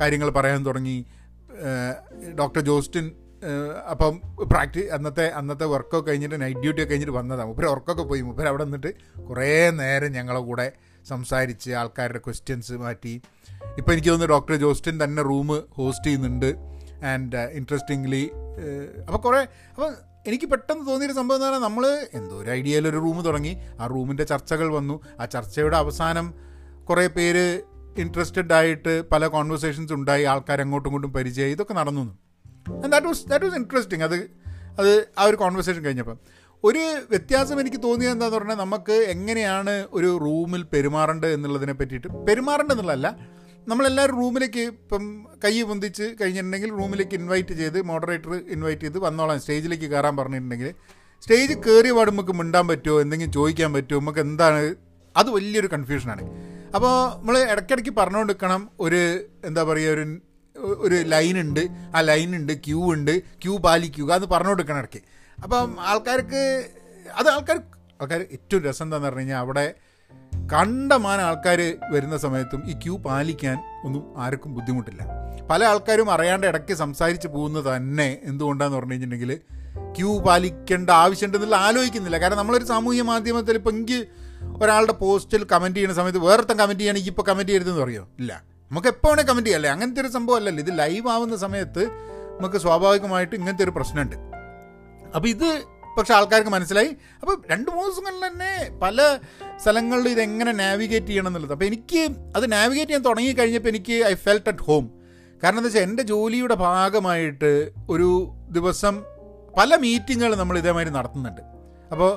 കാര്യങ്ങൾ 0.00 0.30
പറയാൻ 0.30 0.66
തുടങ്ങി. 0.66 1.06
ഡോക്ടർ 2.38 2.60
ജോസ്റ്റിൻ 2.60 3.12
അപ്പം 3.90 4.20
പ്രാക്ടി 4.52 4.86
അന്നത്തെ 4.86 5.26
അന്നത്തെ 5.28 5.64
വർക്കൊക്കെ 5.64 6.10
കഴിഞ്ഞിട്ട് 6.10 6.42
നൈറ്റ് 6.42 6.60
ഡ്യൂട്ടി 6.60 6.82
ഒക്കെ 6.82 6.90
കഴിഞ്ഞിട്ട് 6.90 7.18
വന്നതാണ് 7.18 7.48
മുപ്പര് 7.48 7.66
വർക്കൊക്കെ 7.66 8.02
പോയി. 8.02 8.20
മുപ്പര് 8.20 8.48
അവിടെ 8.48 8.64
നിന്നിട്ട് 8.64 9.22
കുറേ 9.22 9.70
നേരം 9.70 10.12
ഞങ്ങളെ 10.12 10.40
കൂടെ 10.40 10.72
സംസാരിച്ച് 11.08 11.70
ആൾക്കാരുടെ 11.70 12.18
ക്വസ്റ്റ്യൻസ് 12.18 12.72
മാറ്റി. 12.72 13.14
ഇപ്പോൾ 13.78 13.92
എനിക്ക് 13.92 14.08
തോന്നുന്നു 14.08 14.34
ഡോക്ടർ 14.34 14.54
ജോസ്റ്റിൻ 14.56 15.04
തന്നെ 15.04 15.22
റൂം 15.22 15.48
ഹോസ്റ്റ് 15.70 16.06
ചെയ്യുന്നുണ്ട്. 16.06 16.50
ആൻഡ് 17.04 17.36
ഇൻട്രസ്റ്റിംഗ്ലി 17.36 18.30
അപ്പോൾ 19.06 19.18
കുറേ 19.18 19.40
അപ്പോൾ 19.74 19.94
എനിക്ക് 20.26 20.46
പെട്ടെന്ന് 20.46 20.86
തോന്നിയൊരു 20.86 21.14
സംഭവം 21.14 21.36
എന്ന് 21.36 21.46
പറഞ്ഞാൽ 21.46 21.68
നമ്മൾ 21.68 21.84
എന്തോ 22.14 22.36
ഒരു 22.36 22.50
ഐഡിയയിലൊരു 22.50 22.96
റൂം 22.96 23.18
തുടങ്ങി. 23.22 23.56
ആ 23.80 23.86
റൂമിന്റെ 23.86 24.24
ചർച്ചകൾ 24.24 24.68
വന്നു. 24.72 25.00
ആ 25.20 25.24
ചർച്ചയുടെ 25.24 25.76
അവസാനം 25.76 26.34
കുറേ 26.88 27.06
പേര് 27.06 27.44
ഇൻട്രസ്റ്റഡ് 27.98 28.52
ആയിട്ട് 28.52 29.08
പല 29.08 29.26
കോൺവെർസേഷൻസ് 29.26 29.92
ഉണ്ടായി. 29.92 30.24
ആൾക്കാർ 30.24 30.60
അങ്ങോട്ടും 30.60 30.88
ഇങ്ങോട്ടും 30.88 31.12
പരിചയമായി 31.12 31.52
ഇതൊക്കെ 31.52 31.74
നടന്നു. 31.74 32.18
That 32.88 33.06
was 33.06 33.26
that 33.26 33.44
was 33.44 33.56
interesting 33.56 34.04
അത് 34.04 34.18
അത് 34.80 35.08
ആ 35.18 35.22
ഒരു 35.22 35.36
കോൺവെർസേഷൻ 35.36 35.82
കഴിഞ്ഞപ്പം. 35.84 36.18
ഒരു 36.64 36.82
വ്യത്യാസം 37.12 37.60
എനിക്ക് 37.60 37.80
തോന്നിയത് 37.82 38.12
എന്താന്ന് 38.12 38.36
പറഞ്ഞാൽ 38.36 38.58
നമുക്ക് 38.62 38.96
എങ്ങനെയാണ് 39.14 39.74
ഒരു 39.92 40.10
റൂമിൽ 40.26 40.62
പെരുമാറേണ്ടത് 40.72 41.32
എന്നുള്ളതിനെ 41.32 41.72
പറ്റിയിട്ട് 41.72 42.08
പെരുമാറേണ്ടതെന്നുള്ളതല്ല 42.28 43.08
നമ്മളെല്ലാവരും 43.66 44.16
റൂമിലേക്ക് 44.22 44.62
ഇപ്പം 44.72 45.04
കൈ 45.44 45.62
പൊന്തിച്ച് 45.62 46.06
കഴിഞ്ഞിട്ടുണ്ടെങ്കിൽ 46.20 46.70
റൂമിലേക്ക് 46.80 47.14
ഇൻവൈറ്റ് 47.14 47.54
ചെയ്ത് 47.60 47.78
മോഡറേറ്റർ 47.82 48.34
ഇൻവൈറ്റ് 48.54 48.80
ചെയ്ത് 48.80 48.98
വന്നോളാം. 48.98 49.38
സ്റ്റേജിലേക്ക് 49.40 49.88
കയറാൻ 49.92 50.16
പറഞ്ഞിട്ടുണ്ടെങ്കിൽ 50.16 50.70
സ്റ്റേജ് 51.22 51.54
കയറിയ 51.66 51.92
പാട് 51.92 52.10
നമുക്ക് 52.10 52.32
മിണ്ടാൻ 52.32 52.68
പറ്റുമോ? 52.68 53.00
എന്തെങ്കിലും 53.00 53.32
ചോദിക്കാൻ 53.32 53.70
പറ്റുമോ? 53.76 54.00
നമുക്ക് 54.00 54.20
എന്താണ്? 54.20 54.62
അത് 55.16 55.30
വലിയൊരു 55.30 55.66
കൺഫ്യൂഷനാണ് 55.74 56.22
അപ്പോൾ 56.76 56.94
നമ്മൾ 57.16 57.36
ഇടയ്ക്കിടയ്ക്ക് 57.52 57.90
പറഞ്ഞുകൊണ്ടിരിക്കണം 57.90 58.70
ഒരു 58.80 59.00
എന്താ 59.44 59.62
പറയുക 59.62 59.92
ഒരു 59.96 60.04
ഒരു 60.86 60.96
ലൈനുണ്ട് 61.12 61.62
ആ 61.96 62.00
ലൈനുണ്ട് 62.00 62.52
ക്യൂ 62.66 62.80
ഉണ്ട് 62.94 63.14
ക്യൂ 63.42 63.58
പാലിക്കുക 63.58 64.10
അത് 64.12 64.26
പറഞ്ഞുകൊടുക്കണം 64.26 64.78
ഇടയ്ക്ക്. 64.78 65.00
അപ്പം 65.42 65.76
ആൾക്കാർക്ക് 65.80 66.66
അത് 67.16 67.28
ആൾക്കാർ 67.28 67.60
ആൾക്കാർ 68.00 68.20
ഏറ്റവും 68.32 68.64
രസം 68.64 68.84
എന്താണെന്ന് 68.84 69.06
പറഞ്ഞു 69.06 69.20
കഴിഞ്ഞാൽ 69.20 69.38
അവിടെ 69.38 69.74
കണ്ടമാനം 70.52 71.22
ആൾക്കാർ 71.22 71.74
വരുന്ന 71.90 72.16
സമയത്തും 72.16 72.70
ഈ 72.70 72.72
ക്യൂ 72.72 72.98
പാലിക്കാൻ 72.98 73.82
ഒന്നും 73.84 74.14
ആർക്കും 74.16 74.54
ബുദ്ധിമുട്ടില്ല. 74.54 75.06
പല 75.50 75.64
ആൾക്കാരും 75.64 76.10
അറിയാണ്ട് 76.10 76.46
ഇടയ്ക്ക് 76.46 76.74
സംസാരിച്ച് 76.74 77.28
പോകുന്നത് 77.28 77.76
തന്നെ 77.76 78.18
എന്തുകൊണ്ടാന്ന് 78.22 78.76
പറഞ്ഞു 78.76 78.92
കഴിഞ്ഞിട്ടുണ്ടെങ്കിൽ 78.92 79.40
ക്യൂ 79.98 80.20
പാലിക്കേണ്ട 80.20 80.90
ആവശ്യമുണ്ടെന്നുള്ള 80.90 81.56
ആലോചിക്കുന്നില്ല. 81.56 82.18
കാരണം 82.18 82.36
നമ്മളൊരു 82.36 82.64
സാമൂഹ്യ 82.64 83.02
മാധ്യമത്തിൽ 83.02 83.54
ഇപ്പം 83.54 83.70
എനിക്ക് 83.70 84.06
ഒരാളുടെ 84.62 84.92
പോസ്റ്റിൽ 84.92 85.46
കമന്റ് 85.52 85.76
ചെയ്യുന്ന 85.76 85.96
സമയത്ത് 85.96 86.18
വേറൊരുത്തം 86.18 86.58
കമന്റ് 86.58 86.80
ചെയ്യുകയാണെങ്കിൽ 86.80 87.10
ഇപ്പോൾ 87.10 87.22
കമന്റ് 87.22 87.48
ചെയ്യരുതെന്ന് 87.48 87.80
പറയോ? 87.80 88.08
ഇല്ല. 88.18 88.42
നമുക്ക് 88.70 88.88
എപ്പോൾ 88.88 89.08
വേണേൽ 89.08 89.24
കമന്റ് 89.24 89.46
ചെയ്യാം. 89.46 89.58
അല്ലേ? 89.58 89.70
അങ്ങനത്തെ 89.70 90.00
ഒരു 90.00 90.08
സംഭവം 90.08 90.36
അല്ലല്ലോ 90.36 90.64
ഇത് 90.64 90.78
ലൈവ് 90.78 91.08
ആവുന്ന 91.08 91.36
സമയത്ത് 91.36 91.84
നമുക്ക് 92.40 92.56
സ്വാഭാവികമായിട്ട് 92.56 93.36
ഇങ്ങനത്തെ 93.36 93.64
ഒരു 93.64 93.70
പ്രശ്നമുണ്ട്. 93.70 94.35
അപ്പോൾ 95.14 95.28
ഇത് 95.28 95.48
പക്ഷെ 95.98 96.12
ആൾക്കാർക്ക് 96.14 96.52
മനസ്സിലായി. 96.56 96.90
അപ്പോൾ 97.20 97.34
രണ്ട് 97.50 97.70
മൂന്ന് 97.76 97.90
ദിവസങ്ങളിൽ 97.90 98.22
തന്നെ 98.26 98.52
പല 98.82 99.00
സ്ഥലങ്ങളിൽ 99.62 100.08
ഇതെങ്ങനെ 100.14 100.52
നാവിഗേറ്റ് 100.62 101.06
ചെയ്യണം 101.06 101.30
എന്നുള്ളത്. 101.30 101.52
അപ്പോൾ 101.52 101.68
എനിക്ക് 101.70 102.02
അത് 102.36 102.52
നാവിഗേറ്റ് 102.52 102.90
ചെയ്യാൻ 102.90 103.04
തുടങ്ങി 103.08 103.32
കഴിഞ്ഞപ്പോൾ 103.40 103.68
എനിക്ക് 103.68 103.96
ഐ 104.10 104.14
ഫെൽറ്റ് 104.24 104.50
അറ്റ് 104.52 104.64
ഹോം 104.68 104.84
കാരണം 105.42 105.58
എന്താ 105.58 105.68
വെച്ചാൽ 105.68 105.84
എന്റെ 105.88 106.02
ജോലിയുടെ 106.10 106.54
ഭാഗമായിട്ട് 106.54 107.52
ഒരു 107.94 108.08
ദിവസം 108.56 108.94
പല 109.58 109.76
മീറ്റിങ്ങുകൾ 109.84 110.32
നമ്മൾ 110.40 110.56
ഇതേമാതിരി 110.62 110.90
നടത്തുന്നുണ്ട്. 110.96 111.42
അപ്പോൾ 111.92 112.10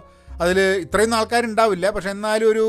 അതിൽ 0.43 0.57
ഇത്രയും 0.83 1.13
ആൾക്കാരുണ്ടാവില്ല 1.17 1.85
പക്ഷെ 1.95 2.09
എന്നാലും 2.15 2.47
ഒരു 2.51 2.65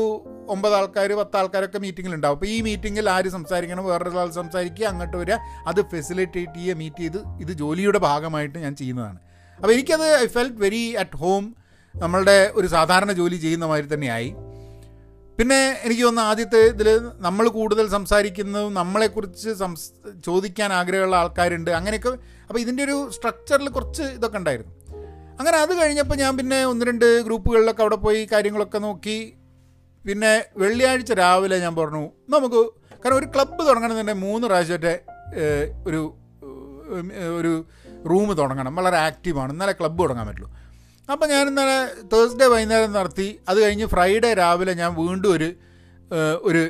ഒമ്പത് 0.53 0.73
ആൾക്കാർ 0.79 1.09
പത്ത് 1.19 1.37
ആൾക്കാരൊക്കെ 1.41 1.79
മീറ്റിങ്ങിലുണ്ടാവും 1.83 2.35
അപ്പോൾ 2.37 2.49
ഈ 2.53 2.61
മീറ്റിങ്ങിൽ 2.67 3.05
ആര് 3.09 3.29
സംസാരിക്കണം 3.35 3.85
വേറൊരാൾ 3.89 4.29
സംസാരിക്കുക 4.39 4.85
അങ്ങോട്ട് 4.91 5.17
വരിക 5.21 5.37
അത് 5.71 5.81
ഫെസിലിറ്റേറ്റ് 5.91 6.57
ചെയ്യുക 6.57 6.77
മീറ്റ് 6.81 7.03
ചെയ്ത് 7.03 7.19
ഇത് 7.43 7.51
ജോലിയുടെ 7.61 8.01
ഭാഗമായിട്ട് 8.07 8.57
ഞാൻ 8.65 8.75
ചെയ്യുന്നതാണ്. 8.75 9.19
അപ്പോൾ 9.61 9.73
എനിക്കത് 9.73 10.07
I 10.21 10.27
felt 10.27 10.61
very 10.65 10.83
at 11.01 11.17
home. 11.23 11.43
നമ്മളുടെ 11.95 12.51
ഒരു 12.53 12.67
സാധാരണ 12.67 13.11
ജോലി 13.11 13.35
ചെയ്യുന്ന 13.35 13.65
മാതിരി 13.65 13.87
തന്നെയായി. 13.93 14.29
പിന്നെ 15.39 15.59
എനിക്ക് 15.85 16.03
തോന്നുന്നു 16.03 16.29
ആദ്യത്തെ 16.29 16.61
ഇതിൽ 16.65 16.87
നമ്മൾ 17.19 17.47
കൂടുതൽ 17.49 17.89
സംസാരിക്കുന്നതും 17.89 18.73
നമ്മളെക്കുറിച്ച് 18.73 19.49
സംസ് 19.53 19.87
ചോദിക്കാൻ 20.25 20.73
ആഗ്രഹമുള്ള 20.73 21.15
ആൾക്കാരുണ്ട്. 21.15 21.71
അങ്ങനെയൊക്കെ. 21.71 22.11
അപ്പോൾ 22.47 22.59
ഇതിന്റെ 22.59 22.83
ഒരു 22.83 23.11
സ്ട്രക്ചറിൽ 23.11 23.69
കുറച്ച് 23.69 24.03
ഇതൊക്കെ 24.17 24.37
ഉണ്ടായിരുന്നു. 24.37 24.73
അങ്ങനെ 25.39 25.57
അത് 25.57 25.73
കഴിഞ്ഞപ്പോൾ 25.81 26.15
ഞാൻ 26.15 26.37
പിന്നെ 26.37 26.65
ഒന്ന് 26.65 26.85
രണ്ട് 26.85 27.21
ഗ്രൂപ്പുകളിലൊക്കെ 27.27 27.81
അവിടെ 27.81 27.95
പോയി 27.95 28.27
കാര്യങ്ങളൊക്കെ 28.31 28.77
നോക്കി. 28.77 29.33
പിന്നെ 30.05 30.45
വെള്ളിയാഴ്ച 30.57 31.13
രാവിലെ 31.13 31.57
ഞാൻ 31.59 31.75
പറഞ്ഞു 31.75 32.03
നമുക്ക് 32.29 32.61
കാരണം 33.03 33.17
ഒരു 33.17 33.25
ക്ലബ്ബ് 33.25 33.61
തുടങ്ങണമെന്നുണ്ടെങ്കിൽ 33.67 34.23
മൂന്ന് 34.27 34.47
പ്രാവശ്യത്തെ 34.47 34.93
ഒരു 35.87 36.01
ഒരു 37.37 37.51
റൂം 38.09 38.33
തുടങ്ങണം. 38.33 38.75
വളരെ 38.75 38.97
ആക്റ്റീവാണ് 38.97 39.51
എന്നാലേ 39.51 39.73
ക്ലബ്ബ് 39.73 40.03
തുടങ്ങാൻ 40.03 40.27
പറ്റുള്ളൂ. 40.27 40.51
അപ്പോൾ 41.11 41.25
ഞാൻ 41.25 41.47
ഇന്നലെ 41.47 41.77
തേഴ്സ്ഡേ 42.13 42.45
വൈകുന്നേരം 42.45 42.91
നടത്തി. 42.91 43.39
അത് 43.49 43.61
കഴിഞ്ഞ് 43.61 43.85
ഫ്രൈഡേ 43.85 44.33
രാവിലെ 44.33 44.73
ഞാൻ 44.73 44.95
വീണ്ടും 44.95 45.33
ഒരു 45.33 45.53
ഒരു 46.41 46.69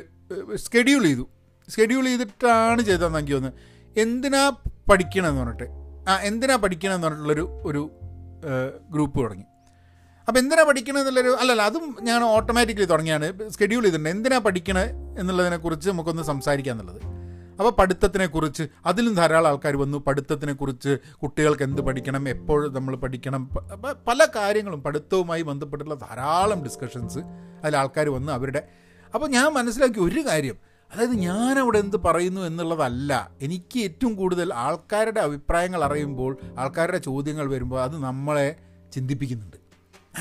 സ്കെഡ്യൂൾ 0.56 1.02
ചെയ്തു. 1.02 1.28
സ്കെഡ്യൂൾ 1.68 2.04
ചെയ്തിട്ടാണ് 2.04 2.82
ചെയ്തതെന്ന് 2.82 3.18
എനിക്ക് 3.18 3.34
തോന്നുന്നത്. 3.34 4.00
എന്തിനാ 4.00 4.52
പഠിക്കണമെന്ന് 4.90 5.40
പറഞ്ഞിട്ട്. 5.40 5.64
ആ 6.10 6.18
എന്തിനാ 6.20 6.56
പഠിക്കണമെന്ന് 6.56 7.06
പറഞ്ഞിട്ടുള്ളൊരു 7.06 7.62
ഒരു 7.64 7.90
ഗ്രൂപ്പ് 8.90 9.22
തുടങ്ങി. 9.22 9.44
അപ്പോൾ 10.28 10.38
എന്തിനാ 10.38 10.62
പഠിക്കണം 10.62 10.98
എന്നുള്ളൊരു 10.98 11.36
അല്ലല്ല 11.40 11.62
അതും 11.62 11.96
ഞാൻ 12.02 12.22
ഓട്ടോമാറ്റിക്കലി 12.24 12.84
തുടങ്ങിയാണ്. 12.84 13.50
സ്കെഡ്യൂൾ 13.50 13.82
ചെയ്തിട്ടുണ്ട്. 13.82 14.10
എന്തിനാ 14.10 14.38
പഠിക്കണേ 14.38 14.84
എന്നുള്ളതിനെക്കുറിച്ച് 15.18 15.90
നമുക്കൊന്ന് 15.90 16.22
സംസാരിക്കാം 16.22 16.72
എന്നുള്ളത് 16.72 17.21
അപ്പോൾ 17.58 17.70
പഠിത്തത്തിനെക്കുറിച്ച് 17.70 18.64
അതിലും 18.86 19.14
ധാരാളം 19.14 19.48
ആൾക്കാർ 19.48 19.76
വന്നു. 19.76 19.98
പഠിത്തത്തിനെക്കുറിച്ച് 20.06 20.98
കുട്ടികൾക്ക് 21.22 21.62
എന്ത് 21.62 21.82
പഠിക്കണം 21.82 22.28
എപ്പോൾ 22.28 22.60
നമ്മൾ 22.74 22.96
പഠിക്കണം 22.96 23.42
പല 24.08 24.26
കാര്യങ്ങളും 24.36 24.82
പഠിത്തവുമായി 24.82 25.42
ബന്ധപ്പെട്ടുള്ള 25.42 25.94
ധാരാളം 25.94 26.62
ഡിസ്കഷൻസ് 26.64 27.18
അതിൽ 27.64 27.76
ആൾക്കാർ 27.76 28.08
വന്ന് 28.08 28.32
അവരുടെ. 28.32 28.62
അപ്പോൾ 29.14 29.28
ഞാൻ 29.28 29.48
മനസ്സിലാക്കി 29.52 30.00
ഒരു 30.00 30.20
കാര്യം 30.20 30.58
അതായത് 30.92 31.10
ഞാൻ 31.10 31.32
ഞാനവിടെ 31.32 31.78
എന്ത് 31.78 31.96
പറയുന്നു 31.96 32.40
എന്നുള്ളതല്ല. 32.40 33.30
എനിക്ക് 33.42 33.78
ഏറ്റവും 33.80 34.14
കൂടുതൽ 34.14 34.54
ആൾക്കാരുടെ 34.54 35.20
അഭിപ്രായങ്ങൾ 35.20 35.84
അറിയുമ്പോൾ 35.84 36.36
ആൾക്കാരുടെ 36.58 36.98
ചോദ്യങ്ങൾ 36.98 37.46
വരുമ്പോൾ 37.50 37.82
അത് 37.82 37.96
നമ്മളെ 37.96 38.56
ചിന്തിപ്പിക്കുന്നുണ്ട്. 38.92 39.56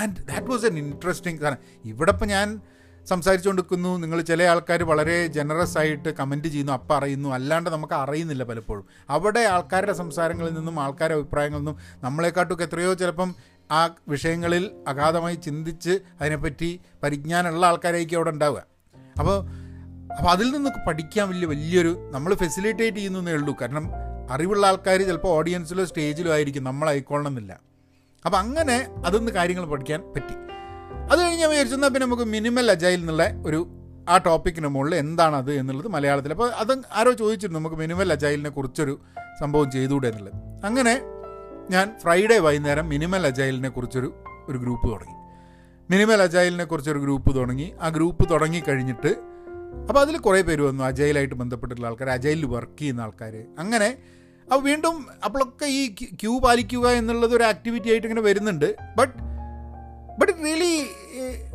And 0.01 0.17
that 0.27 0.47
was 0.47 0.65
an 0.65 0.77
interesting 0.77 1.41
കാരണം. 1.41 1.57
ഇവിടെ 1.85 2.11
ഇപ്പം 2.11 2.27
ഞാൻ 2.27 2.61
സംസാരിച്ചുകൊണ്ടിരിക്കുന്നു. 3.05 3.97
നിങ്ങൾ 3.97 4.21
ചില 4.21 4.43
ആൾക്കാർ 4.43 4.83
വളരെ 4.83 5.27
ജനറസ് 5.27 5.77
ആയിട്ട് 5.77 6.09
കമന്റ് 6.09 6.47
ചെയ്യുന്നു 6.47 6.73
അപ്പം 6.73 6.95
അറിയുന്നു 6.97 7.29
അല്ലാണ്ട് 7.29 7.69
നമുക്ക് 7.69 7.93
അറിയുന്നില്ല 7.93 8.43
പലപ്പോഴും. 8.43 8.85
അവിടെ 9.09 9.39
ആൾക്കാരുടെ 9.39 9.93
സംസാരങ്ങളിൽ 9.93 10.53
നിന്നും 10.53 10.79
ആൾക്കാരുടെ 10.79 11.17
അഭിപ്രായങ്ങളിൽ 11.17 11.59
നിന്നും 11.59 11.77
നമ്മളെക്കാട്ടൊക്കെ 12.03 12.63
എത്രയോ 12.63 12.93
ചിലപ്പം 12.93 13.35
ആ 13.71 13.89
വിഷയങ്ങളിൽ 14.07 14.71
അഗാധമായി 14.87 15.35
ചിന്തിച്ച് 15.35 15.99
അതിനെപ്പറ്റി 16.21 16.79
പരിജ്ഞാനമുള്ള 17.03 17.65
ആൾക്കാരായിരിക്കും 17.65 18.17
അവിടെ 18.17 18.29
ഉണ്ടാവുക. 18.29 18.63
അപ്പോൾ 19.19 19.45
അപ്പോൾ 20.17 20.31
അതിൽ 20.31 20.51
നിന്നൊക്കെ 20.51 20.79
പഠിക്കാൻ 20.87 21.29
വലിയ 21.29 21.45
വലിയൊരു 21.45 22.11
നമ്മൾ 22.11 22.33
ഫെസിലിറ്റേറ്റ് 22.33 22.97
ചെയ്യുന്നതേ 22.97 23.33
ഉള്ളൂ. 23.33 23.55
കാരണം 23.61 23.91
അറിവുള്ള 24.31 24.67
ആൾക്കാർ 24.67 25.01
ചിലപ്പോൾ 25.01 25.27
ഓഡിയൻസിലോ 25.27 25.85
സ്റ്റേജിലോ 25.85 26.31
ആയിരിക്കും. 26.31 26.63
നമ്മളായിക്കൊള്ളണമെന്നില്ല 26.63 27.59
അപ്പോൾ 28.25 28.37
അങ്ങനെ 28.37 28.87
അതൊന്ന് 29.05 29.31
കാര്യങ്ങൾ 29.31 29.65
പഠിക്കാൻ 29.65 30.01
പറ്റി. 30.01 30.51
അത് 31.11 31.19
കഴിഞ്ഞ് 31.21 31.41
ഞാൻ 31.41 31.49
വിചാരിച്ചു 31.49 31.75
എന്നാൽ 31.75 31.89
പിന്നെ 31.93 32.05
നമുക്ക് 32.05 32.23
മിനിമൽ 32.23 32.71
അജൈൽ 32.71 32.99
എന്നുള്ള 32.99 33.23
ഒരു 33.45 33.59
ആ 34.09 34.17
ടോപ്പിക്കിന് 34.17 34.67
മുകളിൽ 34.67 34.95
എന്താണത് 34.95 35.51
എന്നുള്ളത് 35.53 35.87
മലയാളത്തിൽ. 35.87 36.31
അപ്പോൾ 36.31 36.49
അത് 36.61 36.71
ആരോ 36.99 37.11
ചോദിച്ചിരുന്നു 37.11 37.59
നമുക്ക് 37.59 37.75
മിനിമൽ 37.75 38.13
അജൈലിനെ 38.13 38.49
കുറിച്ചൊരു 38.49 38.93
സംഭവം 39.41 39.71
ചെയ്തുകൂടെ 39.71 40.07
എന്നുള്ളത്. 40.07 40.37
അങ്ങനെ 40.67 40.93
ഞാൻ 41.69 41.87
ഫ്രൈഡേ 42.03 42.37
വൈകുന്നേരം 42.37 42.89
മിനിമൽ 42.89 43.25
അജൈലിനെ 43.27 43.69
കുറിച്ചൊരു 43.69 44.09
ഒരു 44.49 44.57
ഗ്രൂപ്പ് 44.57 44.87
തുടങ്ങി. 44.93 45.15
മിനിമൽ 45.89 46.21
അജൈലിനെ 46.21 46.63
കുറിച്ചൊരു 46.63 46.99
ഗ്രൂപ്പ് 46.99 47.35
തുടങ്ങി. 47.35 47.67
ആ 47.81 47.89
ഗ്രൂപ്പ് 47.89 48.25
തുടങ്ങി 48.31 48.61
കഴിഞ്ഞിട്ട് 48.67 49.11
അപ്പോൾ 49.89 49.99
അതിൽ 49.99 50.17
കുറേ 50.17 50.41
പേര് 50.41 50.61
വന്നു 50.61 50.83
അജൈലായിട്ട് 50.83 51.35
ബന്ധപ്പെട്ടിട്ടുള്ള 51.35 51.89
ആൾക്കാർ 51.89 52.09
അജൈലിൽ 52.09 52.45
വർക്ക് 52.45 52.79
ചെയ്യുന്ന 52.79 53.01
ആൾക്കാർ 53.01 53.33
അങ്ങനെ 53.59 53.89
അപ്പോൾ 54.47 54.61
വീണ്ടും 54.61 54.95
അപ്പോഴൊക്കെ 55.25 55.65
ഈ 55.65 55.81
ക്യൂ 56.21 56.39
പാലിക്കുക 56.43 56.87
എന്നുള്ളത് 56.99 57.35
ഒരു 57.35 57.43
ആക്ടിവിറ്റി 57.43 57.89
ആയിട്ട് 57.89 58.07
ഇങ്ങനെ 58.07 58.21
വരുന്നുണ്ട്. 58.21 58.75
ബട്ട് 58.97 59.13
ബട്ട് 60.21 60.33
റിയലി 60.45 60.73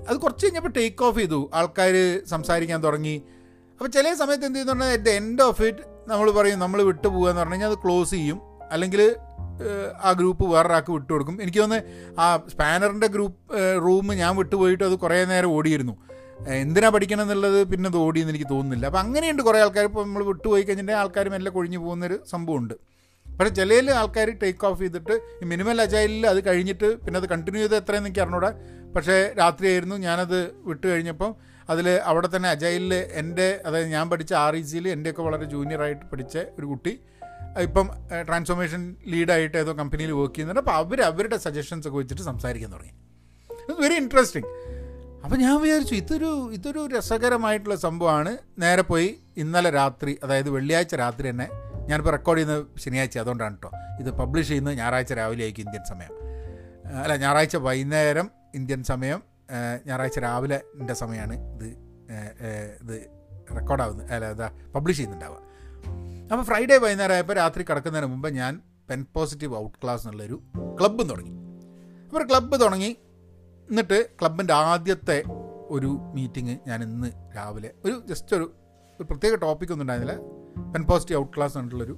അത് 0.08 0.16
കുറച്ച് 0.25 0.44
കഴിഞ്ഞപ്പോൾ 0.46 0.73
ടേക്ക് 0.78 1.04
ഓഫ് 1.08 1.18
ചെയ്തു. 1.20 1.40
ആൾക്കാർ 1.58 1.94
സംസാരിക്കാൻ 2.32 2.78
തുടങ്ങി. 2.87 3.16
അപ്പോൾ 3.76 3.90
ചില 3.96 4.12
സമയത്ത് 4.23 4.46
എന്ത് 4.49 4.58
ചെയ്യുന്നു 4.58 4.75
പറഞ്ഞാൽ 4.75 4.92
at 4.96 5.06
the 5.08 5.14
end 5.20 5.42
of 5.49 5.62
it 5.68 5.82
നമ്മൾ 6.11 6.28
പറയും 6.38 6.58
നമ്മൾ 6.64 6.78
വിട്ടു 6.90 7.06
പോകുക 7.08 7.28
എന്ന് 7.30 7.40
പറഞ്ഞു 7.42 7.56
കഴിഞ്ഞാൽ 7.56 7.73
അത് 7.73 7.78
ക്ലോസ് 7.85 8.12
ചെയ്യും. 8.16 8.38
അല്ലെങ്കിൽ 8.75 9.02
ആ 10.06 10.11
ഗ്രൂപ്പ് 10.18 10.44
വേറൊരാൾക്ക് 10.52 10.92
വിട്ടു 10.96 11.11
കൊടുക്കും. 11.12 11.37
എനിക്ക് 11.42 11.61
തോന്നുന്നു 11.62 12.18
ആ 12.23 12.25
സ്പാനറിന്റെ 12.52 13.08
ഗ്രൂപ്പ് 13.14 13.61
റൂം 13.85 14.06
ഞാൻ 14.23 14.32
വിട്ടുപോയിട്ട് 14.40 14.85
അത് 14.88 14.96
കുറേ 15.04 15.18
നേരം 15.30 15.50
ഓടിയിരുന്നു. 15.58 15.94
എന്തിനാ 16.64 16.88
പഠിക്കണം 16.94 17.25
എന്നുള്ളത് 17.26 17.61
പിന്നെ 17.70 17.87
അത് 17.90 17.96
ഓടിയെന്ന് 18.06 18.32
എനിക്ക് 18.35 18.49
തോന്നുന്നില്ല. 18.54 18.85
അപ്പോൾ 18.90 19.02
അങ്ങനെയുണ്ട് 19.04 19.42
കുറേ 19.49 19.58
ആൾക്കാർ 19.66 19.85
ഇപ്പോൾ 19.90 20.04
നമ്മൾ 20.08 20.25
വിട്ടുപോയി 20.32 20.62
കഴിഞ്ഞിട്ടുണ്ടെങ്കിൽ 20.62 21.04
ആൾക്കാർ 21.04 21.28
മെല്ലെ 21.35 21.50
കൊഴിഞ്ഞു 21.56 21.78
പോകുന്നൊരു 21.85 22.18
സംഭവമുണ്ട്. 22.32 22.75
പക്ഷേ 23.38 23.52
ചിലയിൽ 23.54 23.90
ആൾക്കാർ 23.90 24.30
ടേക്ക് 24.42 24.66
ഓഫ് 24.66 24.78
ചെയ്തിട്ട് 24.80 25.14
ഈ 25.42 25.46
മിനിമൽ 25.52 25.80
അജൈലിൽ 25.82 26.26
അത് 26.26 26.40
കഴിഞ്ഞിട്ട് 26.48 26.88
പിന്നെ 27.04 27.20
അത് 27.20 27.28
കണ്ടിന്യൂ 27.28 27.62
ചെയ്ത് 27.62 27.76
എത്രയെന്ന് 27.76 28.08
എനിക്ക് 28.08 28.22
അറിഞ്ഞൂടെ. 28.24 28.50
പക്ഷേ 28.94 29.16
രാത്രിയായിരുന്നു 29.38 29.96
ഞാനത് 30.06 30.38
വിട്ട് 30.68 30.86
കഴിഞ്ഞപ്പം 30.86 31.34
അതിൽ 31.70 31.86
അവിടെ 32.10 32.28
തന്നെ 32.36 32.48
അജൈലിൽ 32.48 32.94
എന്റെ 32.94 33.60
അതായത് 33.66 33.88
ഞാൻ 33.88 34.10
പഠിച്ച 34.10 34.32
ആർ 34.44 34.56
ഇ 34.56 34.62
സിയിൽ 34.62 34.88
എന്റെയൊക്കെ 34.88 35.22
വളരെ 35.22 35.44
ജൂനിയറായിട്ട് 35.44 36.04
പഠിച്ച 36.12 36.36
ഒരു 36.58 36.66
കുട്ടി. 36.66 36.92
ഇപ്പം 37.62 37.86
ട്രാൻസ്ഫോർമേഷൻ 38.28 38.96
ലീഡായിട്ട് 39.06 39.56
ഏതോ 39.58 39.72
കമ്പനിയിൽ 39.72 40.12
വർക്ക് 40.12 40.34
ചെയ്യുന്നുണ്ട്. 40.34 40.60
അപ്പോൾ 40.60 40.76
അവർ 40.80 41.00
അവരുടെ 41.02 41.36
സജഷൻസ് 41.36 41.88
ഒക്കെ 41.88 41.98
വെച്ചിട്ട് 41.98 42.22
സംസാരിക്കാൻ 42.22 42.72
തുടങ്ങി. 42.72 42.94
ഇത് 43.50 43.82
വെരി 43.82 43.94
ഇൻട്രസ്റ്റിംഗ് 43.94 44.50
അപ്പോൾ 45.24 45.36
ഞാൻ 45.36 45.54
വിചാരിച്ചു 45.62 45.94
ഇതൊരു 45.94 46.50
ഇതൊരു 46.52 46.88
രസകരമായിട്ടുള്ള 46.96 47.76
സംഭവമാണ്. 47.76 48.32
നേരെ 48.58 48.82
പോയി 48.82 49.08
ഇന്നലെ 49.36 49.70
രാത്രി 49.70 50.18
അതായത് 50.24 50.50
വെള്ളിയാഴ്ച 50.50 50.94
രാത്രി 50.94 51.30
തന്നെ 51.30 51.46
ഞാനിപ്പോൾ 51.88 52.10
റെക്കോർഡ് 52.10 52.40
ചെയ്യുന്നത് 52.40 52.78
ശനിയാഴ്ച 52.82 53.18
അതുകൊണ്ടാണ് 53.18 53.54
കേട്ടോ 53.54 53.70
ഇത് 54.00 54.10
പബ്ലിഷ് 54.10 54.48
ചെയ്യുന്നത് 54.48 54.78
ഞായറാഴ്ച 54.78 55.12
രാവിലെ 55.12 55.42
ആയിരിക്കും 55.42 55.64
ഇന്ത്യൻ 55.66 55.84
സമയം. 55.84 56.12
അല്ല 57.02 57.16
ഞായറാഴ്ച 57.16 57.56
വൈകുന്നേരം 57.56 58.30
ഇന്ത്യൻ 58.54 58.82
സമയം 58.84 59.22
ഞായറാഴ്ച 59.86 60.18
രാവിലെ 60.18 60.60
എന്റെ 60.80 60.94
സമയമാണ് 60.94 61.34
ഇത് 61.54 61.68
ഇത് 62.82 62.96
റെക്കോർഡാവുന്നത് 63.56 64.12
അല്ല 64.12 64.30
ഇതാ 64.30 64.48
പബ്ലിഷ് 64.74 64.98
ചെയ്യുന്നുണ്ടാവുക. 64.98 65.40
അപ്പോൾ 66.32 66.44
ഫ്രൈഡേ 66.44 66.76
വൈകുന്നേരം 66.76 67.14
ആയപ്പോൾ 67.14 67.32
രാത്രി 67.32 67.62
കിടക്കുന്നതിന് 67.62 68.10
മുമ്പ് 68.12 68.28
ഞാൻ 68.28 68.60
പെൻ 68.90 69.06
പോസിറ്റീവ് 69.14 69.56
ഔട്ട് 69.56 69.78
ക്ലാസ് 69.82 70.02
എന്നുള്ളൊരു 70.02 70.42
ക്ലബ്ബ് 70.80 71.10
തുടങ്ങി. 71.10 71.34
അപ്പോൾ 72.04 72.24
ക്ലബ്ബ് 72.30 72.60
തുടങ്ങി. 72.60 72.90
എന്നിട്ട് 73.70 74.08
ക്ലബിന്റെ 74.20 74.54
ആദ്യത്തെ 74.54 75.22
ഒരു 75.68 75.86
മീറ്റിംഗ് 75.86 76.58
ഞാൻ 76.68 76.82
ഇന്ന് 76.82 77.08
രാവിലെ 77.36 77.70
ഒരു 77.84 78.02
ജസ്റ്റ് 78.08 78.36
ഒരു 78.36 78.46
ഒരു 79.00 79.06
പ്രത്യേക 79.10 79.34
ടോപ്പിക്കൊന്നും 79.34 79.84
ഉണ്ടായിരുന്നില്ല. 79.84 80.35
പെൻ 80.75 80.82
പോസിറ്റീവ് 80.90 81.18
ഔട്ട് 81.20 81.32
ക്ലാസ് 81.36 81.56
എന്നിട്ടുള്ളൊരു 81.58 81.96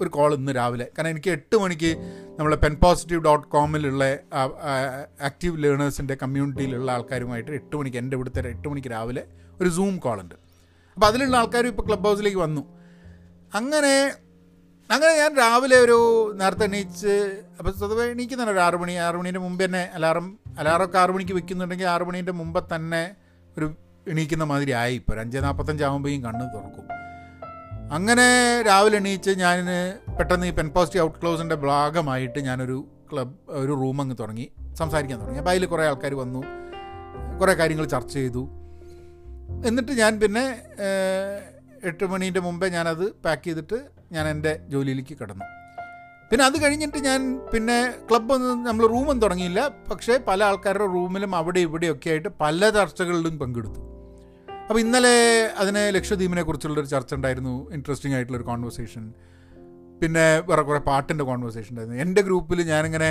ഒരു 0.00 0.08
കോൾ 0.08 0.30
ഇന്ന് 0.34 0.52
രാവിലെ. 0.52 0.86
കാരണം 0.94 1.10
എനിക്ക് 1.10 1.30
എട്ട് 1.30 1.56
മണിക്ക് 1.56 1.90
നമ്മളെ 2.38 2.56
പെൻ 2.56 2.74
പോസിറ്റീവ് 2.82 3.24
ഡോട്ട് 3.24 3.46
കോമിലുള്ള 3.46 4.04
ആക്റ്റീവ് 5.28 5.62
ലേണേഴ്സിന്റെ 5.64 6.14
കമ്മ്യൂണിറ്റിയിലുള്ള 6.22 6.92
ആൾക്കാരുമായിട്ട് 6.92 7.50
എട്ട് 7.50 7.74
മണിക്ക് 7.76 7.96
എന്റെ 7.96 8.14
ഇവിടുത്തെ 8.16 8.48
എട്ട് 8.48 8.68
മണിക്ക് 8.68 8.88
രാവിലെ 8.88 9.24
ഒരു 9.60 9.68
സൂം 9.68 9.96
കോൾ 9.96 10.20
ഉണ്ട്. 10.20 10.34
അപ്പോൾ 10.96 11.06
അതിലുള്ള 11.06 11.36
ആൾക്കാരും 11.36 11.68
ഇപ്പോൾ 11.68 11.86
ക്ലബ് 11.88 12.06
ഹൗസിലേക്ക് 12.08 12.38
വന്നു. 12.38 12.62
അങ്ങനെ 13.54 13.94
അങ്ങനെ 14.90 15.12
ഞാൻ 15.18 15.36
രാവിലെ 15.36 15.76
ഒരു 15.84 15.96
നേരത്തെ 16.40 16.64
എണീച്ച് 16.64 17.14
അപ്പോൾ 17.58 17.72
സ്വതവേ 17.78 18.04
എണീക്കുന്നതാണ് 18.10 18.50
ഒരു 18.50 18.60
ആറ് 18.66 18.76
മണി 18.82 18.92
മണീന്റെ 19.18 19.40
മുമ്പ് 19.46 19.64
തന്നെ 19.64 19.90
അലാറം 19.94 20.38
അലാറമൊക്കെ 20.58 20.98
ആറ് 20.98 21.10
മണിക്ക് 21.10 21.32
വെക്കുന്നുണ്ടെങ്കിൽ 21.32 21.88
ആറ് 21.94 22.02
മണീന്റെ 22.02 22.32
മുമ്പ് 22.32 22.60
തന്നെ 22.74 23.02
ഒരു 23.56 23.66
എണീക്കുന്ന 24.08 24.44
മാതിരി 24.44 24.70
ആയി 24.82 24.94
ഇപ്പോൾ 24.94 25.12
ഒരു 25.12 25.20
അഞ്ച് 25.20 25.38
നാൽപ്പത്തഞ്ചാകുമ്പോഴേക്കും 25.38 26.24
കണ്ണ് 26.26 26.44
തുറക്കും. 26.54 26.84
അങ്ങനെ 27.94 28.62
രാവിലെ 28.62 28.96
എണീച്ച് 28.96 29.30
ഞാൻ 29.30 29.66
പെട്ടെന്ന് 30.18 30.46
ഈ 30.46 30.50
പെൻ 30.50 30.68
പോസിറ്റീവ് 30.68 31.04
ഔട്ട് 31.04 31.22
ക്ലോസിന്റെ 31.22 31.54
ഭാഗമായിട്ട് 31.54 32.38
ഞാനൊരു 32.38 32.88
ക്ലബ് 33.12 33.34
ഒരു 33.48 33.72
റൂം 33.72 34.00
അങ്ങ് 34.00 34.16
തുടങ്ങി. 34.20 34.50
സംസാരിക്കാൻ 34.74 35.20
തുടങ്ങി. 35.20 35.38
അപ്പോൾ 35.38 35.50
അതിൽ 35.50 35.66
കുറേ 35.66 35.86
ആൾക്കാർ 35.86 36.14
വന്നു. 36.14 36.42
കുറേ 37.40 37.54
കാര്യങ്ങൾ 37.54 37.84
ചർച്ച 37.84 38.14
ചെയ്തു. 38.14 38.50
എന്നിട്ട് 39.66 39.92
ഞാൻ 39.92 40.20
പിന്നെ 40.20 40.44
എട്ട് 41.84 42.04
മണീന്റെ 42.04 42.40
മുമ്പേ 42.40 42.68
ഞാനത് 42.68 43.12
പാക്ക് 43.24 43.44
ചെയ്തിട്ട് 43.44 43.78
ഞാൻ 44.12 44.28
എന്റെ 44.28 44.60
ജോലിയിലേക്ക് 44.68 45.16
കിടന്നു. 45.20 45.44
പിന്നെ 46.30 46.44
അത് 46.44 46.62
കഴിഞ്ഞിട്ട് 46.62 46.98
ഞാൻ 46.98 47.40
പിന്നെ 47.52 47.94
ക്ലബ്ബൊന്നും 48.10 48.64
നമ്മൾ 48.64 48.86
റൂമൊന്നും 48.86 49.20
തുടങ്ങിയില്ല. 49.20 49.68
പക്ഷേ 49.90 50.18
പല 50.28 50.44
ആൾക്കാരുടെ 50.44 50.84
റൂമിലും 50.84 51.36
അവിടെ 51.36 51.60
ഇവിടെയൊക്കെ 51.60 52.10
ആയിട്ട് 52.10 52.28
പല 52.40 52.70
ചർച്ചകളിലും 52.70 53.38
പങ്കെടുത്തു. 53.38 53.95
അപ്പോൾ 54.68 54.80
ഇന്നലെ 54.80 55.16
അതിനെ 55.62 55.82
ലക്ഷദ്വീപിനെ 55.90 56.42
കുറിച്ചുള്ളൊരു 56.42 56.86
ചർച്ച 56.86 57.14
ഉണ്ടായിരുന്നു. 57.14 57.72
ഇൻട്രസ്റ്റിംഗ് 57.72 58.14
ആയിട്ടുള്ളൊരു 58.16 58.46
കോൺവെർസേഷൻ 58.48 59.04
പിന്നെ 60.00 60.24
വേറെ 60.48 60.62
കുറേ 60.62 60.80
പാട്ടിന്റെ 60.88 61.24
കോൺവെർസേഷൻ 61.24 61.70
ഉണ്ടായിരുന്നു. 61.72 61.98
എന്റെ 62.04 62.22
ഗ്രൂപ്പിൽ 62.22 62.60
ഞാനിങ്ങനെ 62.72 63.10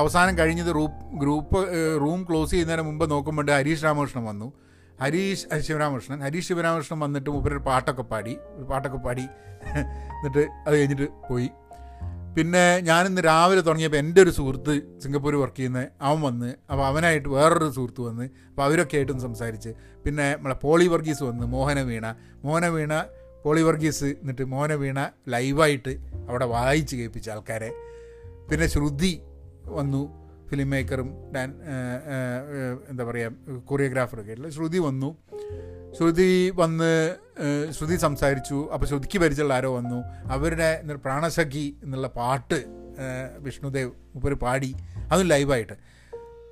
അവസാനം 0.00 0.38
കഴിഞ്ഞത് 0.38 0.70
റൂപ്പ് 0.74 1.00
ഗ്രൂപ്പ് 1.22 1.58
റൂം 2.02 2.20
ക്ലോസ് 2.28 2.50
ചെയ്യുന്നതിന് 2.50 2.84
മുമ്പ് 2.86 3.04
നോക്കുമ്പോൾ 3.10 3.50
ഹരീഷ് 3.50 3.84
രാമകൃഷ്ണൻ 3.84 4.24
വന്നു. 4.24 4.48
ഹരീഷ് 5.02 5.60
ശിവരാമകൃഷ്ണൻ. 5.66 6.18
ഹരീഷ് 6.26 6.48
ശിവരാമകൃഷ്ണൻ 6.48 7.00
വന്നിട്ട് 7.00 7.30
മൂപ്പര് 7.30 7.58
പാട്ടൊക്കെ 7.68 8.02
പാടി 8.02 8.34
ഒരു 8.56 8.64
പാട്ടൊക്കെ 8.70 9.00
പാടി 9.06 9.26
എന്നിട്ട് 10.16 10.42
അത് 10.66 10.74
കഴിഞ്ഞിട്ട് 10.78 11.08
പോയി. 11.28 11.50
പിന്നെ 12.36 12.64
ഞാനിന്ന് 12.88 13.20
രാവിലെ 13.26 13.62
തുടങ്ങിയപ്പോൾ 13.66 14.00
എന്റെ 14.02 14.20
ഒരു 14.24 14.32
സുഹൃത്ത് 14.36 14.74
സിംഗപ്പൂർ 15.02 15.34
വർക്ക് 15.40 15.56
ചെയ്യുന്ന 15.56 15.80
അവൻ 16.08 16.20
വന്ന് 16.26 16.50
അപ്പോൾ 16.70 16.84
അവനായിട്ട് 16.86 17.28
വേറൊരു 17.28 17.70
സുഹൃത്ത് 17.76 18.02
വന്ന് 18.08 18.26
അപ്പോൾ 18.50 18.64
അവരൊക്കെ 18.66 18.96
ആയിട്ടും 18.96 19.18
സംസാരിച്ച്. 19.20 19.70
പിന്നെ 20.04 20.26
നമ്മളെ 20.36 20.56
പോളി 20.64 20.86
വർഗീസ് 20.92 21.22
വന്ന് 21.22 21.46
മോഹന 21.54 21.80
വീണ. 21.88 22.06
മോഹന 22.44 22.68
വീണ 22.76 22.92
പോളി 23.44 23.62
വർഗീസ് 23.68 24.08
എന്നിട്ട് 24.20 24.46
മോഹന 24.52 24.72
വീണ 24.82 24.98
ലൈവായിട്ട് 25.34 25.94
അവിടെ 26.28 26.48
വായിച്ച് 26.54 26.96
കേൾപ്പിച്ച 26.96 27.30
ആൾക്കാരെ. 27.34 27.70
പിന്നെ 28.50 28.66
ശ്രുതി 28.74 29.12
വന്നു 29.78 30.02
ഫിലിം 30.50 30.70
മേക്കറും 30.70 31.10
ഡാൻ 31.34 31.50
എന്താ 32.90 33.04
പറയുക 33.10 33.60
കൊറിയോഗ്രാഫറൊക്കെ 33.70 34.30
ആയിട്ടുള്ള 34.30 34.52
ശ്രുതി 34.56 34.78
വന്നു. 34.78 35.10
ശ്രുതി 35.96 36.30
വന്ന് 36.60 36.92
ശ്രുതി 37.76 37.96
സംസാരിച്ചു. 38.06 38.58
അപ്പോൾ 38.74 38.86
ശ്രുതിക്ക് 38.86 39.18
പരിചയമുള്ള 39.18 39.54
ആരോ 39.54 39.70
വന്നു. 39.76 39.98
അവരുടെ 40.34 40.68
പ്രാണസഖി 41.04 41.66
എന്നുള്ള 41.84 42.08
പാട്ട് 42.18 42.58
വിഷ്ണുദേവ് 43.44 43.90
ഒരു 44.28 44.36
പാടി. 44.42 44.70
അതും 45.12 45.26
ലൈവായിട്ട്. 45.26 45.76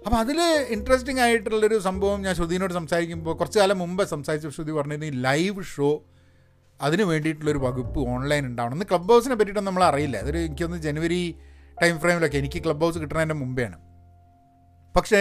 അപ്പോൾ 0.05 0.17
അതിൽ 0.17 0.39
ഇൻട്രസ്റ്റിംഗ് 0.77 1.21
ആയിട്ടുള്ളൊരു 1.21 1.79
സംഭവം 1.87 2.19
ഞാൻ 2.23 2.35
ശ്രുതിനോട് 2.35 2.73
സംസാരിക്കുമ്പോൾ 2.73 3.35
കുറച്ച് 3.41 3.59
കാലം 3.59 3.79
മുമ്പ് 3.79 4.03
സംസാരിച്ച 4.15 4.55
ശ്രുതി 4.57 4.73
പറഞ്ഞിരുന്നു 4.73 5.07
ഈ 5.07 5.15
ലൈവ് 5.27 5.63
ഷോ 5.73 5.91
അതിന് 6.81 7.03
വേണ്ടിയിട്ടുള്ളൊരു 7.03 7.59
വകുപ്പ് 7.59 8.01
ഓൺലൈൻ 8.15 8.47
ഉണ്ടാവണം. 8.47 8.75
ഇന്ന് 8.75 8.87
ക്ലബ് 8.91 9.11
ഹൗസിനെ 9.13 9.35
പറ്റിയിട്ടൊന്നും 9.35 9.71
നമ്മൾ 9.73 9.85
അറിയില്ല. 9.91 10.17
അതൊരു 10.17 10.39
എനിക്കൊന്ന് 10.39 10.79
ജനുവരി 10.87 11.21
ടൈം 11.83 11.97
ഫ്രെയിമിലൊക്കെ 12.03 12.39
എനിക്ക് 12.43 12.61
ക്ലബ് 12.65 12.85
ഹൗസ് 12.85 12.99
കിട്ടുന്നതിന്റെ 12.99 13.37
മുമ്പേയാണ് 13.43 13.79
പക്ഷേ 14.97 15.21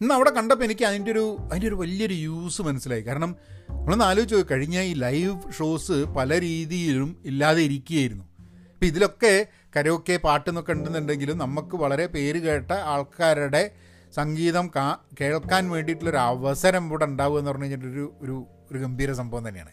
ഇന്ന് 0.00 0.14
അവിടെ 0.14 0.30
കണ്ടപ്പോൾ 0.30 0.64
എനിക്ക് 0.64 0.84
അതിന്റെ 0.84 1.10
ഒരു 1.12 1.36
അതിന്റെ 1.40 1.68
ഒരു 1.68 1.74
വലിയൊരു 1.74 2.14
യൂസ് 2.14 2.62
മനസ്സിലായി. 2.62 3.02
കാരണം 3.02 3.36
നമ്മളൊന്ന് 3.70 4.04
ആലോചിച്ച് 4.04 4.46
കഴിഞ്ഞ 4.50 4.80
ഈ 4.80 4.94
ലൈവ് 4.94 5.52
ഷോസ് 5.58 6.04
പല 6.16 6.40
രീതിയിലും 6.40 7.22
ഇല്ലാതെ 7.24 7.62
ഇരിക്കുകയായിരുന്നു. 7.62 8.24
ഇപ്പം 8.72 8.86
ഇതിലൊക്കെ 8.86 9.46
കരോക്കെ 9.76 10.16
പാട്ടെന്നൊക്കെ 10.16 10.72
ഉണ്ടെന്നുണ്ടെങ്കിലും 10.72 11.38
നമുക്ക് 11.38 11.76
വളരെ 11.76 12.06
പേര് 12.06 12.38
കേട്ട 12.38 12.72
ആൾക്കാരുടെ 12.72 13.70
സംഗീതം 14.14 14.70
കാ 14.76 14.98
കേൾക്കാൻ 15.20 15.70
വേണ്ടിയിട്ടുള്ളൊരു 15.70 16.16
അവസരം 16.16 16.86
ഇവിടെ 16.86 17.04
ഉണ്ടാവുക 17.04 17.38
എന്ന് 17.38 17.50
പറഞ്ഞു 17.50 17.64
കഴിഞ്ഞിട്ടൊരു 17.64 18.12
ഒരു 18.22 18.46
ഒരു 18.70 18.78
ഗംഭീര 18.78 19.12
സംഭവം 19.12 19.48
തന്നെയാണ്. 19.48 19.72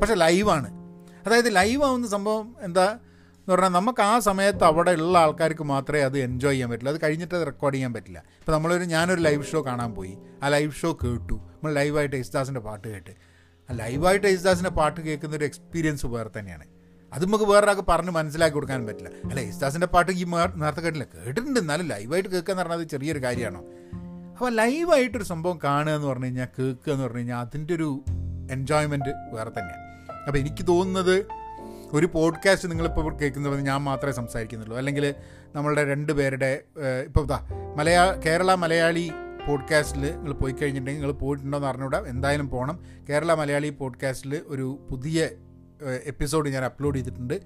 പക്ഷേ 0.00 0.14
ലൈവാണ് 0.14 0.68
അതായത് 1.26 1.56
ലൈവ് 1.56 1.84
ആവുന്ന 1.84 2.06
സംഭവം 2.06 2.56
എന്താ? 2.60 2.98
എന്ന് 3.44 3.54
പറഞ്ഞാൽ 3.54 3.68
നമുക്ക് 3.68 4.02
ആ 4.02 4.18
സമയത്ത് 4.18 4.64
അവിടെ 4.64 4.90
ഉള്ള 4.90 5.18
ആൾക്കാർക്ക് 5.18 5.64
മാത്രമേ 5.64 6.00
അത് 6.00 6.18
എൻജോയ് 6.18 6.52
ചെയ്യാൻ 6.52 6.70
പറ്റുള്ളൂ 6.70 6.94
അത് 6.94 7.00
കഴിഞ്ഞിട്ട് 7.02 7.34
അത് 7.34 7.46
റെക്കോർഡ് 7.46 7.74
ചെയ്യാൻ 7.74 7.92
പറ്റില്ല. 7.92 8.18
ഇപ്പോൾ 8.18 8.52
നമ്മളൊരു 8.52 8.84
ഞാനൊരു 8.84 9.20
ലൈവ് 9.20 9.44
ഷോ 9.44 9.64
കാണാൻ 9.64 9.94
പോയി. 9.94 10.18
ആ 10.42 10.48
ലൈവ് 10.48 10.72
ഷോ 10.72 10.92
കേട്ടു. 10.92 11.34
നമ്മൾ 11.34 11.72
ലൈവായിട്ട് 11.74 12.16
യേശുദാസിന്റെ 12.16 12.60
പാട്ട് 12.60 12.88
കേട്ട്. 12.88 13.10
ആ 13.70 13.72
ലൈവായിട്ട് 13.72 14.26
യേശുദാസിന്റെ 14.26 14.70
പാട്ട് 14.70 15.00
കേൾക്കുന്ന 15.00 15.36
ഒരു 15.36 15.44
എക്സ്പീരിയൻസ് 15.44 16.06
വേറെ 16.06 16.30
തന്നെയാണ്. 16.38 16.64
അത് 17.12 17.26
നമുക്ക് 17.26 17.44
വേറൊരാൾക്ക് 17.44 17.82
പറഞ്ഞ് 17.88 18.10
മനസ്സിലാക്കി 18.10 18.54
കൊടുക്കാൻ 18.54 18.86
പറ്റില്ല. 18.86 19.08
അല്ല 19.08 19.40
യേശുദാസിന്റെ 19.40 19.86
പാട്ട് 19.86 20.12
ഈ 20.12 20.24
നേരത്തെ 20.56 20.80
കേട്ടില്ല 20.80 21.06
കേട്ടിട്ടുണ്ട്. 21.26 21.60
എന്നാലും 21.60 21.86
ലൈവായിട്ട് 21.86 22.28
കേൾക്കുക 22.28 22.52
എന്ന് 22.52 22.62
പറഞ്ഞാൽ 22.62 22.84
ചെറിയൊരു 22.84 23.22
കാര്യമാണോ? 23.22 23.64
അപ്പോൾ 24.32 24.52
ലൈവായിട്ടൊരു 24.52 25.24
സംഭവം 25.24 25.58
കാണുക 25.64 25.92
എന്ന് 25.92 26.06
പറഞ്ഞു 26.06 26.24
കഴിഞ്ഞാൽ 26.24 26.46
കേൾക്കുക 26.58 26.92
എന്ന് 26.92 27.04
പറഞ്ഞു 27.04 27.18
കഴിഞ്ഞാൽ 27.18 27.40
അതിന്റെ 27.40 27.74
ഒരു 27.74 28.04
എൻജോയ്മെന്റ് 28.50 29.08
വേറെ 29.08 29.50
തന്നെയാണ്. 29.50 29.84
അപ്പോൾ 30.24 30.38
എനിക്ക് 30.38 30.66
തോന്നുന്നത് 30.66 31.43
ഒരു 31.94 32.06
പോഡ്കാസ്റ്റ് 32.06 32.70
നിങ്ങളിപ്പോൾ 32.70 33.16
കേൾക്കുന്നത് 33.16 33.60
ഞാൻ 33.60 33.80
മാത്രമേ 33.80 34.12
സംസാരിക്കുന്നുള്ളൂ. 34.12 34.76
അല്ലെങ്കിൽ 34.76 35.14
നമ്മളുടെ 35.54 35.84
രണ്ട് 35.84 36.12
പേരുടെ 36.12 36.62
ഇപ്പോൾ 37.04 37.24
ഇതാ 37.24 37.48
മലയാ 37.76 38.12
കേരള 38.26 38.54
മലയാളി 38.54 39.10
പോഡ്കാസ്റ്റിൽ 39.48 40.16
നിങ്ങൾ 40.16 40.32
പോയി 40.32 40.52
കഴിഞ്ഞിട്ടുണ്ടെങ്കിൽ 40.52 41.00
നിങ്ങൾ 41.00 41.18
പോയിട്ടുണ്ടോ 41.18 41.58
എന്ന് 41.58 41.68
അറിഞ്ഞൂടാ 41.68 42.04
എന്തായാലും 42.06 42.50
പോകണം 42.50 42.82
കേരള 43.08 43.34
മലയാളി 43.34 43.68
പോഡ്കാസ്റ്റിൽ 43.68 44.40
ഒരു 44.46 44.78
പുതിയ 44.90 45.28
എപ്പിസോഡ് 46.04 46.48
ഞാൻ 46.48 46.64
അപ്ലോഡ് 46.64 46.96
ചെയ്തിട്ടുണ്ട്. 46.96 47.40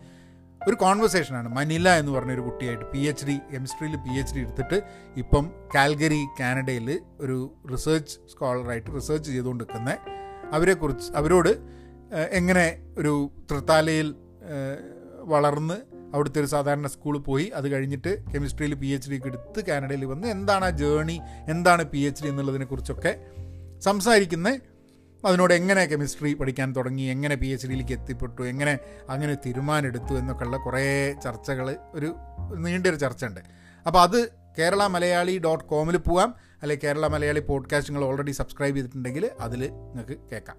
ഒരു 0.68 0.74
കോൺവെർസേഷനാണ്. 0.74 1.48
മനില 1.48 1.88
എന്ന് 1.88 2.12
പറഞ്ഞൊരു 2.12 2.40
കുട്ടിയായിട്ട് 2.40 2.84
പി 2.84 2.98
എച്ച് 2.98 3.26
ഡി 3.26 3.38
കെമിസ്ട്രിയിൽ 3.54 3.96
പി 3.96 4.18
എച്ച് 4.18 4.34
ഡി 4.34 4.40
എടുത്തിട്ട് 4.40 4.82
ഇപ്പം 5.16 5.52
കാൽഗരി 5.74 6.26
കാനഡയിൽ 6.40 7.00
ഒരു 7.20 7.54
റിസർച്ച് 7.72 8.18
സ്കോളറായിട്ട് 8.32 8.90
റിസർച്ച് 8.94 9.30
ചെയ്തുകൊണ്ട് 9.30 9.64
നിൽക്കുന്ന 9.64 9.96
അവരെക്കുറിച്ച് 10.52 11.12
അവരോട് 11.12 11.48
എങ്ങനെ 12.30 12.94
ഒരു 12.98 13.30
തൃത്താലയിൽ 13.50 14.14
വളർന്ന് 15.22 15.74
അവിടുത്തെ 16.14 16.40
ഒരു 16.40 16.46
സാധാരണ 16.46 16.86
സ്കൂളിൽ 16.86 17.18
പോയി. 17.18 17.52
അത് 17.54 17.68
കഴിഞ്ഞിട്ട് 17.68 18.24
കെമിസ്ട്രിയിൽ 18.34 18.74
പി 18.74 18.86
എച്ച് 18.86 19.10
ഡിക്ക് 19.10 19.26
എടുത്ത് 19.26 19.64
കാനഡയിൽ 19.66 20.04
വന്ന് 20.04 20.28
എന്താണ് 20.28 20.64
ആ 20.64 20.70
ജേണി 20.70 21.20
എന്താണ് 21.48 21.84
പി 21.84 21.98
എച്ച് 21.98 22.24
ഡി 22.24 22.28
എന്നുള്ളതിനെക്കുറിച്ചൊക്കെ 22.28 23.18
സംസാരിക്കുന്ന. 23.78 24.60
അതിനോട് 25.26 25.54
എങ്ങനെ 25.54 25.84
കെമിസ്ട്രി 25.84 26.34
പഠിക്കാൻ 26.34 26.76
തുടങ്ങി 26.76 27.02
എങ്ങനെ 27.02 27.36
പി 27.36 27.46
എച്ച് 27.46 27.66
ഡിയിലേക്ക് 27.66 27.92
എത്തിപ്പെട്ടു 27.92 28.42
എങ്ങനെ 28.42 28.78
അങ്ങനെ 29.08 29.34
തീരുമാനമെടുത്തു 29.34 30.14
എന്നൊക്കെയുള്ള 30.14 30.56
കുറേ 30.56 31.12
ചർച്ചകൾ 31.24 31.76
ഒരു 31.94 32.14
നീണ്ടൊരു 32.56 32.96
ചർച്ച 32.96 33.24
ഉണ്ട് 33.24 33.40
അപ്പോൾ 33.86 34.02
അത് 34.02 34.28
കേരള 34.58 34.86
മലയാളി 34.86 35.38
ഡോട്ട് 35.38 35.64
കോമിൽ 35.64 35.96
പോവാം. 35.96 36.34
അല്ലെങ്കിൽ 36.62 36.86
കേരള 36.86 37.06
മലയാളി 37.06 37.40
പോഡ്കാസ്റ്റ് 37.40 37.94
നിങ്ങൾ 37.94 38.08
ഓൾറെഡി 38.08 38.30
സബ്സ്ക്രൈബ് 38.30 38.76
ചെയ്തിട്ടുണ്ടെങ്കിൽ 38.76 39.30
അതിൽ 39.40 39.68
നിങ്ങൾക്ക് 39.68 40.20
കേൾക്കാം. 40.32 40.56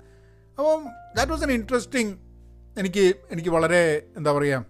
അപ്പം 0.60 0.86
ദാറ്റ് 1.18 1.32
വാസ് 1.32 1.44
എൻ 1.44 1.52
ഇൻട്രസ്റ്റിംഗ് 1.52 2.29
എനിക്ക് 2.78 3.14
എനിക്ക് 3.32 3.50
വളരെ 3.50 4.02
എന്താ 4.18 4.32
പറയുക 4.32 4.66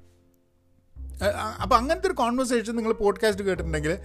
അപ്പോൾ 1.61 1.75
അങ്ങനത്തെ 1.75 2.07
ഒരു 2.07 2.13
കോൺവെർസേഷൻ 2.13 2.75
നിങ്ങൾ 2.75 2.93
പോഡ്കാസ്റ്റ് 2.93 3.43
കേട്ടിട്ടുണ്ടെങ്കിൽ 3.43 3.97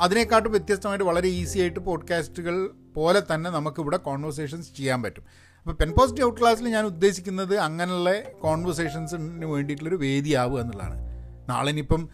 അതിനെക്കാട്ടും 0.00 0.50
വ്യത്യസ്തമായിട്ട് 0.50 1.04
വളരെ 1.04 1.28
ഈസി 1.28 1.58
ആയിട്ട് 1.58 1.80
പോഡ്കാസ്റ്റുകൾ 1.80 2.70
പോലെ 2.94 3.22
തന്നെ 3.34 3.50
നമുക്കിവിടെ 3.50 3.96
കോൺവെർസേഷൻസ് 3.96 4.74
ചെയ്യാൻ 4.74 5.02
പറ്റും. 5.02 5.24
അപ്പോൾ 5.58 5.72
പെൻ 5.72 5.90
പോസിറ്റീവ് 5.90 6.26
ഔട്ട് 6.26 6.40
ക്ലാസ്സിൽ 6.40 6.68
ഞാൻ 6.68 6.84
ഉദ്ദേശിക്കുന്നത് 6.84 7.58
അങ്ങനെയുള്ള 7.58 8.20
കോൺവെർസേഷൻസിന് 8.20 9.44
വേണ്ടിയിട്ടുള്ളൊരു 9.44 9.96
വേദിയാവുക 9.96 10.60
എന്നുള്ളതാണ്. 10.60 10.96
നാളെ 11.48 11.70
ഇനിയിപ്പം 11.70 12.08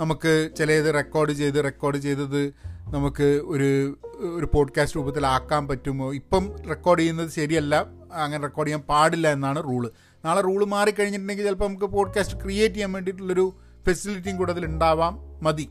നമുക്ക് 0.00 0.50
ചിലത് 0.58 0.94
റെക്കോർഡ് 0.94 1.32
ചെയ്ത് 1.32 1.64
റെക്കോർഡ് 1.64 1.96
ചെയ്തത് 1.96 2.52
നമുക്ക് 2.94 3.22
ഒരു 3.22 3.98
ഒരു 4.18 4.50
പോഡ്കാസ്റ്റ് 4.54 4.98
രൂപത്തിലാക്കാൻ 4.98 5.68
പറ്റുമോ? 5.68 6.14
ഇപ്പം 6.14 6.62
റെക്കോർഡ് 6.68 7.00
ചെയ്യുന്നത് 7.00 7.30
ശരിയല്ല 7.30 7.86
അങ്ങനെ 8.12 8.42
റെക്കോർഡ് 8.42 8.68
ചെയ്യാൻ 8.68 8.80
പാടില്ല 8.80 9.28
എന്നാണ് 9.28 9.64
റൂൾ 9.64 9.90
നാളെ 10.24 10.40
റൂൾ 10.40 10.64
മാറിക്കഴിഞ്ഞിട്ടുണ്ടെങ്കിൽ 10.64 11.44
ചിലപ്പോൾ 11.44 11.68
നമുക്ക് 11.68 11.84
പോഡ്കാസ്റ്റ് 11.84 12.40
ക്രിയേറ്റ് 12.42 12.74
ചെയ്യാൻ 12.74 12.92
വേണ്ടിയിട്ടുള്ളൊരു 12.92 13.54
ഫെസിലിറ്റിയും 13.86 14.36
കൂടെ 14.36 14.52
അതിലുണ്ടാവാം 14.52 15.18
മതി. 15.42 15.68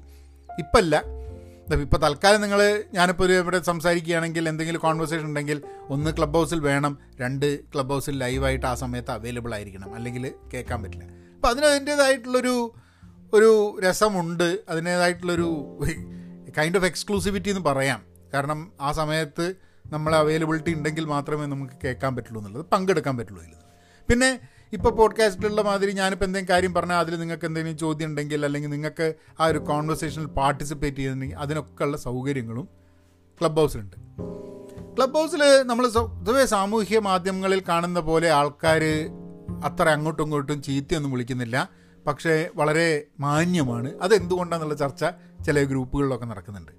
ഇപ്പല്ല. 0.59 1.03
ഇപ്പോൾ 1.81 1.97
തൽക്കാലം 1.97 2.41
നിങ്ങൾ 2.41 2.83
ഞാനിപ്പോൾ 2.93 3.23
ഒരു 3.23 3.33
ഇവിടെ 3.33 3.59
സംസാരിക്കുകയാണെങ്കിൽ 3.59 4.49
എന്തെങ്കിലും 4.49 4.81
കോൺവെർസേഷൻ 4.81 5.25
ഉണ്ടെങ്കിൽ 5.25 5.61
ഒന്ന് 5.89 6.17
ക്ലബ് 6.17 6.33
ഹൗസിൽ 6.33 6.59
വേണം. 6.59 6.97
രണ്ട് 7.21 7.63
ക്ലബ് 7.63 7.89
ഹൗസിൽ 7.89 8.17
ലൈവായിട്ട് 8.17 8.65
ആ 8.65 8.73
സമയത്ത് 8.73 9.11
അവൈലബിൾ 9.11 9.53
ആയിരിക്കണം. 9.53 9.95
അല്ലെങ്കിൽ 9.95 10.31
കേൾക്കാൻ 10.53 10.83
പറ്റില്ല. 10.83 11.03
അപ്പോൾ 11.03 11.47
അതിന് 11.47 11.65
അതിന്റേതായിട്ടുള്ളൊരു 11.65 12.73
ഒരു 13.33 13.79
രസമുണ്ട്. 13.83 14.59
അതിന്റേതായിട്ടുള്ളൊരു 14.69 15.79
കൈൻഡ് 16.57 16.77
ഓഫ് 16.77 16.85
എക്സ്ക്ലൂസിവിറ്റി 16.85 17.49
എന്ന് 17.49 17.61
പറയാം. 17.61 18.03
കാരണം 18.33 18.71
ആ 18.81 18.91
സമയത്ത് 18.91 19.53
നമ്മളെ 19.85 20.17
അവൈലബിലിറ്റി 20.17 20.73
ഉണ്ടെങ്കിൽ 20.73 21.05
മാത്രമേ 21.05 21.45
നമുക്ക് 21.45 21.73
കേൾക്കാൻ 21.83 22.15
പറ്റുള്ളൂ 22.15 22.41
എന്നുള്ളത് 22.41 22.65
പങ്കെടുക്കാൻ 22.71 23.17
പറ്റുള്ളൂ 23.17 23.43
ഇതിൽ 23.43 23.53
പിന്നെ 24.09 24.39
ഇപ്പോൾ 24.73 24.89
പോഡ്കാസ്റ്റിലുള്ള 24.89 25.61
മാതിരി 25.61 25.91
ഞാനിപ്പോൾ 25.91 26.25
എന്തെങ്കിലും 26.25 26.55
കാര്യം 26.55 26.73
പറഞ്ഞാൽ 26.73 26.99
അതിൽ 26.99 27.19
നിങ്ങൾക്ക് 27.19 27.45
എന്തെങ്കിലും 27.45 27.77
ചോദ്യം 27.77 28.07
ഉണ്ടെങ്കിൽ 28.07 28.45
അല്ലെങ്കിൽ 28.45 28.69
നിങ്ങൾക്ക് 28.69 29.13
ആ 29.39 29.45
ഒരു 29.45 29.57
കോൺവെർസേഷനിൽ 29.57 30.25
പാർട്ടിസിപ്പേറ്റ് 30.25 30.97
ചെയ്യുന്നുണ്ടെങ്കിൽ 30.97 31.37
അതിനൊക്കെ 31.37 31.83
ഉള്ള 31.83 31.97
സൗകര്യങ്ങളും 31.97 32.69
ക്ലബ് 33.41 33.55
ഹൗസിലുണ്ട് 33.55 33.95
ക്ലബ് 34.97 35.13
ഹൗസിൽ 35.13 35.63
നമ്മൾ 35.63 35.87
പൊതുവേ 35.87 36.45
സാമൂഹ്യ 36.45 36.99
മാധ്യമങ്ങളിൽ 36.99 37.63
കാണുന്ന 37.69 37.99
പോലെ 37.99 38.29
ആൾക്കാർ 38.29 38.83
അത്ര 39.65 39.89
അങ്ങോട്ടും 39.89 40.23
ഇങ്ങോട്ടും 40.23 40.61
ചീത്തയൊന്നും 40.61 41.11
വിളിക്കുന്നില്ല. 41.11 41.69
പക്ഷേ 42.07 42.49
വളരെ 42.55 43.03
മാന്യമാണ്. 43.19 44.01
അതെന്തുകൊണ്ടാണെന്നുള്ള 44.01 44.75
ചർച്ച 44.75 45.05
ചില 45.45 45.63
ഗ്രൂപ്പുകളിലൊക്കെ 45.63 46.25
നടക്കുന്നുണ്ട്. 46.25 46.71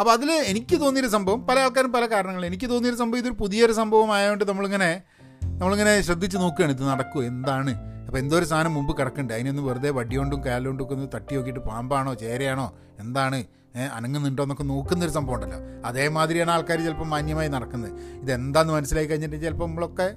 അപ്പോൾ 0.00 0.12
അതിൽ 0.12 0.32
എനിക്ക് 0.32 0.80
തോന്നിയൊരു 0.80 1.08
സംഭവം 1.08 1.46
പല 1.46 1.58
ആൾക്കാരും 1.58 1.92
പല 1.92 2.06
കാരണങ്ങൾ 2.06 2.46
എനിക്ക് 2.46 2.70
തോന്നിയൊരു 2.70 2.98
സംഭവം 2.98 3.18
ഇതൊരു 3.18 3.34
പുതിയൊരു 3.34 3.72
സംഭവമായതുകൊണ്ട് 3.72 4.44
നമ്മളിങ്ങനെ 4.44 5.02
നമ്മളിങ്ങനെ 5.60 6.00
ശ്രദ്ധിച്ച് 6.00 6.36
നോക്കുകയാണ് 6.42 6.72
ഇത് 6.76 6.82
നടക്കുമോ 6.90 7.22
എന്താണ്? 7.30 7.72
അപ്പോൾ 8.06 8.18
എന്തോ 8.18 8.34
ഒരു 8.38 8.46
സാധനം 8.50 8.72
മുമ്പ് 8.74 8.92
കിടക്കുന്നുണ്ട് 8.98 9.32
അതിനൊന്ന് 9.34 9.62
വെറുതെ 9.62 9.90
വടികൊണ്ടും 9.90 10.44
കാലുകൊണ്ടും 10.46 10.84
ഒക്കെ 10.84 10.94
ഒന്ന് 10.94 11.08
തട്ടി 11.14 11.34
നോക്കിയിട്ട് 11.34 11.60
പാമ്പാണോ 11.60 12.14
ചേരയാണോ 12.14 12.66
എന്താണ് 13.02 13.38
അനങ്ങുന്നുണ്ടോ 13.96 14.42
എന്നൊക്കെ 14.42 14.64
നോക്കുന്നൊരു 14.70 15.12
സംഭവം 15.16 15.36
ഉണ്ടല്ലോ. 15.36 15.58
അതേമാതിരിയാണ് 15.88 16.50
ആൾക്കാർ 16.50 16.78
ചിലപ്പോൾ 16.86 17.08
മാന്യമായി 17.14 17.48
നടക്കുന്നത്. 17.48 17.92
ഇതെന്താന്ന് 18.22 18.72
മനസ്സിലായി 18.72 19.06
കഴിഞ്ഞിട്ട് 19.06 19.36
ചിലപ്പോൾ 19.44 19.68
നമ്മളൊക്കെ 19.68 20.08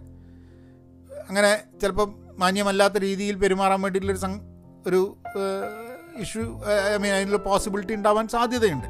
അങ്ങനെ 1.27 1.51
ചിലപ്പം 1.81 2.09
മാന്യമല്ലാത്ത 2.39 2.97
രീതിയിൽ 2.97 3.35
പെരുമാറാൻ 3.35 3.81
വേണ്ടിയിട്ടുള്ളൊരു 3.81 4.39
ഒരു 4.87 5.01
ഇഷ്യൂ 6.23 6.43
ഐ 6.93 6.97
മീൻ 7.03 7.13
അതിനുള്ള 7.17 7.37
പോസിബിലിറ്റി 7.49 7.93
ഉണ്ടാവാൻ 7.93 8.27
സാധ്യതയുണ്ട്. 8.27 8.87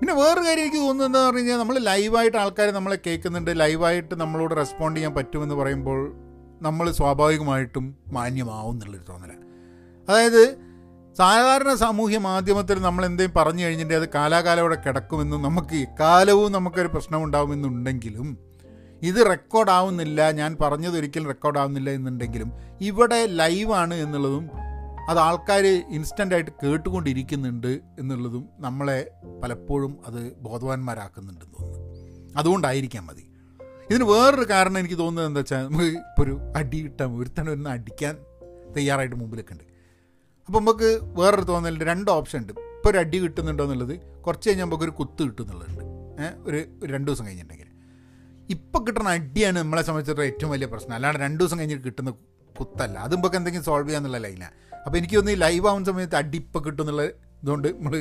പിന്നെ 0.00 0.14
വേറൊരു 0.14 0.46
കാര്യം 0.46 0.62
എനിക്ക് 0.62 0.76
തോന്നുന്നത് 0.76 1.06
എന്താ 1.06 1.26
പറഞ്ഞു 1.26 1.38
കഴിഞ്ഞാൽ 1.38 1.58
നമ്മൾ 1.58 1.78
ലൈവായിട്ട് 1.78 2.36
ആൾക്കാർ 2.36 2.70
നമ്മളെ 2.70 2.98
കേൾക്കുന്നുണ്ട്. 3.06 3.50
ലൈവായിട്ട് 3.58 4.14
നമ്മളോട് 4.14 4.56
റെസ്പോണ്ട് 4.56 4.96
ചെയ്യാൻ 4.96 5.14
പറ്റുമെന്ന് 5.14 5.54
പറയുമ്പോൾ 5.54 6.12
നമ്മൾ 6.62 6.90
സ്വാഭാവികമായിട്ടും 6.90 7.96
മാന്യമാവും 8.12 8.70
എന്നുള്ളൊരു 8.70 9.04
തോന്നല. 9.12 9.32
അതായത് 10.08 10.42
സാധാരണ 11.18 11.74
സാമൂഹ്യ 11.74 12.18
മാധ്യമത്തിൽ 12.18 12.78
നമ്മൾ 12.78 13.04
എന്തെങ്കിലും 13.04 13.42
പറഞ്ഞു 13.42 13.64
കഴിഞ്ഞിട്ടുണ്ടെങ്കിൽ 13.64 14.06
അത് 14.06 14.12
കാലാകാലം 14.14 14.60
അവിടെ 14.60 14.74
കിടക്കുമെന്നും 14.74 15.42
നമുക്ക് 15.42 15.76
എക്കാലവും 15.76 16.52
നമുക്കൊരു 16.52 16.88
പ്രശ്നം 16.88 17.24
ഉണ്ടാവുമെന്നുണ്ടെങ്കിലും 17.24 18.38
ഇത് 19.02 19.26
റെക്കോർഡാവുന്നില്ല 19.26 20.30
ഞാൻ 20.30 20.56
പറഞ്ഞത് 20.62 20.96
ഒരിക്കലും 20.98 21.26
റെക്കോർഡാവുന്നില്ല 21.26 21.90
എന്നുണ്ടെങ്കിലും 21.90 22.52
ഇവിടെ 22.80 23.26
ലൈവാണ് 23.26 23.94
എന്നുള്ളതും 23.94 24.50
അത് 25.10 25.18
ആൾക്കാർ 25.18 25.66
ഇൻസ്റ്റന്റായിട്ട് 25.66 26.50
കേട്ടുകൊണ്ടിരിക്കുന്നുണ്ട് 26.50 27.80
എന്നുള്ളതും 27.98 28.48
നമ്മളെ 28.58 29.10
പലപ്പോഴും 29.44 29.98
അത് 30.06 30.36
ബോധവാന്മാരാക്കുന്നുണ്ടെന്ന് 30.36 31.62
തോന്നുന്നു. 31.62 31.88
അതുകൊണ്ടായിരിക്കാം 32.36 33.06
മതി. 33.06 33.24
ഇതിന് 33.90 34.04
വേറൊരു 34.04 34.50
കാരണം 34.50 34.78
എനിക്ക് 34.78 34.98
തോന്നുന്നത് 34.98 35.26
എന്താ 35.26 35.38
വെച്ചാൽ 35.38 35.64
നമുക്ക് 35.64 35.84
ഇപ്പോൾ 35.84 36.22
ഒരു 36.22 36.38
അടി 36.56 36.82
കിട്ടാൻ 36.82 37.16
ഒരുത്തനെ 37.16 37.52
ഒന്ന് 37.52 37.70
അടിക്കാൻ 37.70 38.16
തയ്യാറായിട്ട് 38.76 39.16
മുമ്പിലൊക്കെ 39.16 39.52
ഉണ്ട്. 39.52 39.64
അപ്പോൾ 40.46 40.58
നമുക്ക് 40.58 41.00
വേറൊരു 41.02 41.42
തോന്നലുണ്ട്. 41.42 41.84
രണ്ട് 41.84 42.10
ഓപ്ഷൻ 42.10 42.38
ഉണ്ട്. 42.38 42.52
ഇപ്പോൾ 42.52 42.90
ഒരു 42.90 42.98
അടി 42.98 43.18
കിട്ടുന്നുണ്ടോ 43.18 43.64
എന്നുള്ളത് 43.64 44.00
കുറച്ച് 44.00 44.48
കഴിഞ്ഞാൽ 44.48 44.64
നമുക്ക് 44.64 44.84
ഒരു 44.84 44.90
കുത്ത് 44.90 45.22
കിട്ടുന്നുള്ളതുണ്ട് 45.22 45.84
ഒരു 46.48 46.64
ഒരു 46.82 46.92
രണ്ട് 46.92 47.10
ദിവസം 47.10 47.26
കഴിഞ്ഞിട്ടുണ്ടെങ്കിൽ. 47.26 47.66
ഇപ്പോൾ 48.50 48.84
കിട്ടുന്ന 48.84 49.08
അടിയാണ് 49.08 49.58
നമ്മളെ 49.58 49.82
സംബന്ധിച്ചിടത്തോളം 49.82 50.26
ഏറ്റവും 50.26 50.50
വലിയ 50.50 50.66
പ്രശ്നം. 50.66 50.94
അല്ലാണ്ട് 50.94 51.20
രണ്ട് 51.20 51.44
ദിവസം 51.44 51.58
കഴിഞ്ഞിട്ട് 51.58 51.84
കിട്ടുന്ന 51.84 52.10
കുത്തല്ല. 52.60 52.98
അത് 52.98 53.16
നമുക്ക് 53.16 53.36
എന്തെങ്കിലും 53.36 53.64
സോൾവ് 53.64 53.88
ചെയ്യാന്നുള്ള 53.88 54.18
ലൈനാണ് 54.18 54.69
അപ്പോൾ 54.84 54.98
എനിക്ക് 54.98 55.16
തോന്നുന്നു 55.16 55.42
ലൈവ് 55.44 55.66
ആവുന്ന 55.70 55.86
സമയത്ത് 55.90 56.16
അടിപ്പ് 56.20 56.58
കിട്ടും 56.66 56.82
എന്നുള്ള 56.84 57.04
ഇതുകൊണ്ട് 57.42 57.68
നമ്മൾ 57.68 57.94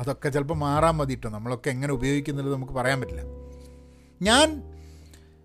അതൊക്കെ 0.00 0.28
ചിലപ്പോൾ 0.34 0.58
മാറാൻ 0.66 0.94
മതി 0.98 1.14
കേട്ടോ 1.14 1.30
നമ്മളൊക്കെ 1.36 1.68
എങ്ങനെ 1.74 1.92
ഉപയോഗിക്കുന്നുള്ളത് 1.98 2.54
നമുക്ക് 2.54 2.74
പറയാൻ 2.78 2.98
പറ്റില്ല. 3.00 3.24
ഞാൻ 4.28 4.48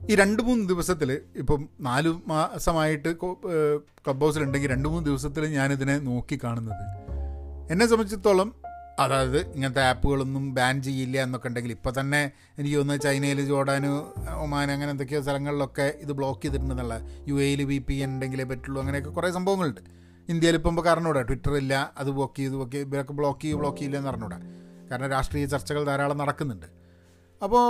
ഈ 0.09 0.15
രണ്ട് 0.21 0.41
മൂന്ന് 0.47 0.63
ദിവസത്തിൽ 0.71 1.09
ഇപ്പം 1.41 1.61
നാല് 1.87 2.09
മാസമായിട്ട് 2.31 3.11
ക്ലബ് 4.03 4.23
ഹൗസിലുണ്ടെങ്കിൽ 4.25 4.69
രണ്ട് 4.75 4.87
മൂന്ന് 4.91 5.05
ദിവസത്തിൽ 5.09 5.43
ഞാനിതിനെ 5.57 5.95
നോക്കി 6.09 6.37
കാണുന്നത്. 6.43 6.83
എന്നെ 7.71 7.85
സംബന്ധിച്ചിടത്തോളം 7.91 8.49
അതായത് 9.03 9.39
ഇങ്ങനത്തെ 9.55 9.81
ആപ്പുകളൊന്നും 9.89 10.43
ബാൻ 10.57 10.75
ചെയ്യില്ല 10.85 11.17
എന്നൊക്കെ 11.23 11.47
ഉണ്ടെങ്കിൽ 11.49 11.71
ഇപ്പോൾ 11.75 11.93
തന്നെ 11.99 12.21
എനിക്ക് 12.57 12.77
തോന്നുന്നു 12.77 13.03
ചൈനയിൽ 13.05 13.39
ജോർഡാൻ 13.49 13.83
ഒമാൻ 14.43 14.67
അങ്ങനെ 14.75 14.89
എന്തൊക്കെയോ 14.91 15.21
സ്ഥലങ്ങളിലൊക്കെ 15.21 15.87
ഇത് 16.03 16.11
ബ്ലോക്ക് 16.19 16.41
ചെയ്തിട്ടുണ്ടെന്നുള്ള 16.43 16.95
യു 17.27 17.35
എയിൽ 17.47 17.61
വി 17.71 17.77
പി 17.87 17.95
എൻ 18.05 18.09
ഉണ്ടെങ്കിലേ 18.13 18.45
പറ്റുള്ളൂ 18.51 18.79
അങ്ങനെയൊക്കെ 18.83 19.11
കുറേ 19.17 19.29
സംഭവങ്ങളുണ്ട്. 19.37 19.81
ഇന്ത്യയിൽ 20.29 20.55
ഇപ്പം 20.55 20.69
ഇപ്പോൾ 20.69 20.89
അറിഞ്ഞൂടാ 20.89 21.21
ട്വിറ്റർ 21.21 21.53
ഇല്ല 21.55 21.93
അത് 21.97 22.09
ബ്ലോക്ക് 22.11 22.37
ചെയ്ത് 22.37 22.53
ബ്ലോക്ക് 22.53 22.77
ഇവരൊക്കെ 22.77 23.13
ബ്ലോക്ക് 23.13 23.41
ചെയ്ത് 23.41 23.57
ബ്ലോക്ക് 23.57 23.77
ചെയ്യില്ല 23.77 23.97
എന്ന് 23.97 24.09
അറിഞ്ഞൂടാ 24.09 24.37
കാരണം 24.91 25.09
രാഷ്ട്രീയ 25.09 25.45
ചർച്ചകൾ 25.45 25.83
ധാരാളം 25.83 26.17
നടക്കുന്നുണ്ട്. 26.17 26.65
അപ്പോൾ 27.43 27.65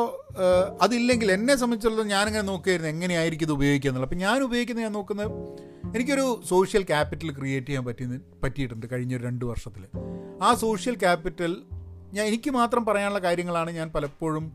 അതില്ലെങ്കിൽ 0.81 1.31
എന്നെ 1.31 1.55
സംബന്ധിച്ചിടത്തോളം 1.55 2.07
ഞാനിങ്ങനെ 2.07 2.43
നോക്കുകയായിരുന്നു 2.43 2.91
എങ്ങനെയായിരിക്കും 2.91 3.45
ഇത് 3.45 3.51
ഉപയോഗിക്കുക 3.51 3.89
എന്നുള്ളത്. 3.89 4.09
അപ്പോൾ 4.09 4.21
ഞാൻ 4.21 4.43
ഉപയോഗിക്കുന്നത് 4.43 4.85
ഞാൻ 4.85 4.93
നോക്കുന്നത് 4.93 5.31
എനിക്കൊരു 5.95 6.41
സോഷ്യൽ 6.49 6.83
ക്യാപിറ്റൽ 6.83 7.29
ക്രിയേറ്റ് 7.31 7.67
ചെയ്യാൻ 7.67 7.85
പറ്റി 7.85 8.05
പറ്റിയിട്ടുണ്ട് 8.43 8.85
കഴിഞ്ഞൊരു 8.91 9.23
രണ്ട് 9.23 9.45
വർഷത്തിൽ 9.45 9.83
ആ 10.41 10.53
സോഷ്യൽ 10.53 10.95
ക്യാപിറ്റൽ 10.95 11.63
ഞാൻ 12.13 12.25
എനിക്ക് 12.25 12.49
മാത്രം 12.49 12.85
പറയാനുള്ള 12.85 13.19
കാര്യങ്ങളാണ് 13.19 13.71
ഞാൻ 13.71 13.89
പലപ്പോഴും 13.89 14.51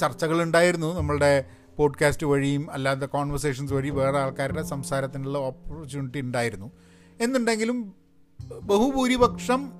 ചർച്ചകളുണ്ടായിരുന്നു. 0.00 0.94
നമ്മളുടെ 0.94 1.44
പോഡ്കാസ്റ്റ് 1.76 2.26
വഴിയും 2.26 2.70
അല്ലാത്ത 2.70 3.04
കോൺവെർസേഷൻസ് 3.04 3.72
വഴി 3.72 3.90
വേറെ 3.90 4.18
ആൾക്കാരുടെ 4.18 4.62
സംസാരത്തിനുള്ള 4.62 5.38
ഓപ്പർച്യൂണിറ്റി 5.38 6.20
ഉണ്ടായിരുന്നു. 6.20 6.70
എന്നുണ്ടെങ്കിലും 7.20 7.94
ബഹുഭൂരിപക്ഷം 8.62 9.72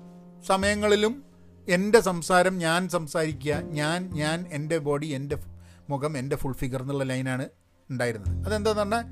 സമയങ്ങളിലും 0.47 1.23
എന്റെ 1.69 1.99
സംസാരം 1.99 2.57
ഞാൻ 2.57 2.89
സംസാരിക്കുക 2.89 3.53
ഞാൻ 3.53 4.09
ഞാൻ 4.13 4.45
എന്റെ 4.51 4.77
ബോഡി 4.77 5.05
എന്റെ 5.05 5.37
മുഖം 5.89 6.17
എന്റെ 6.17 6.35
ഫുൾ 6.35 6.53
ഫിഗർ 6.53 6.81
എന്നുള്ള 6.81 7.03
ലൈനാണ് 7.03 7.49
ഉണ്ടായിരുന്നത്. 7.89 8.45
അതെന്താന്ന് 8.45 8.81
പറഞ്ഞാൽ 8.81 9.05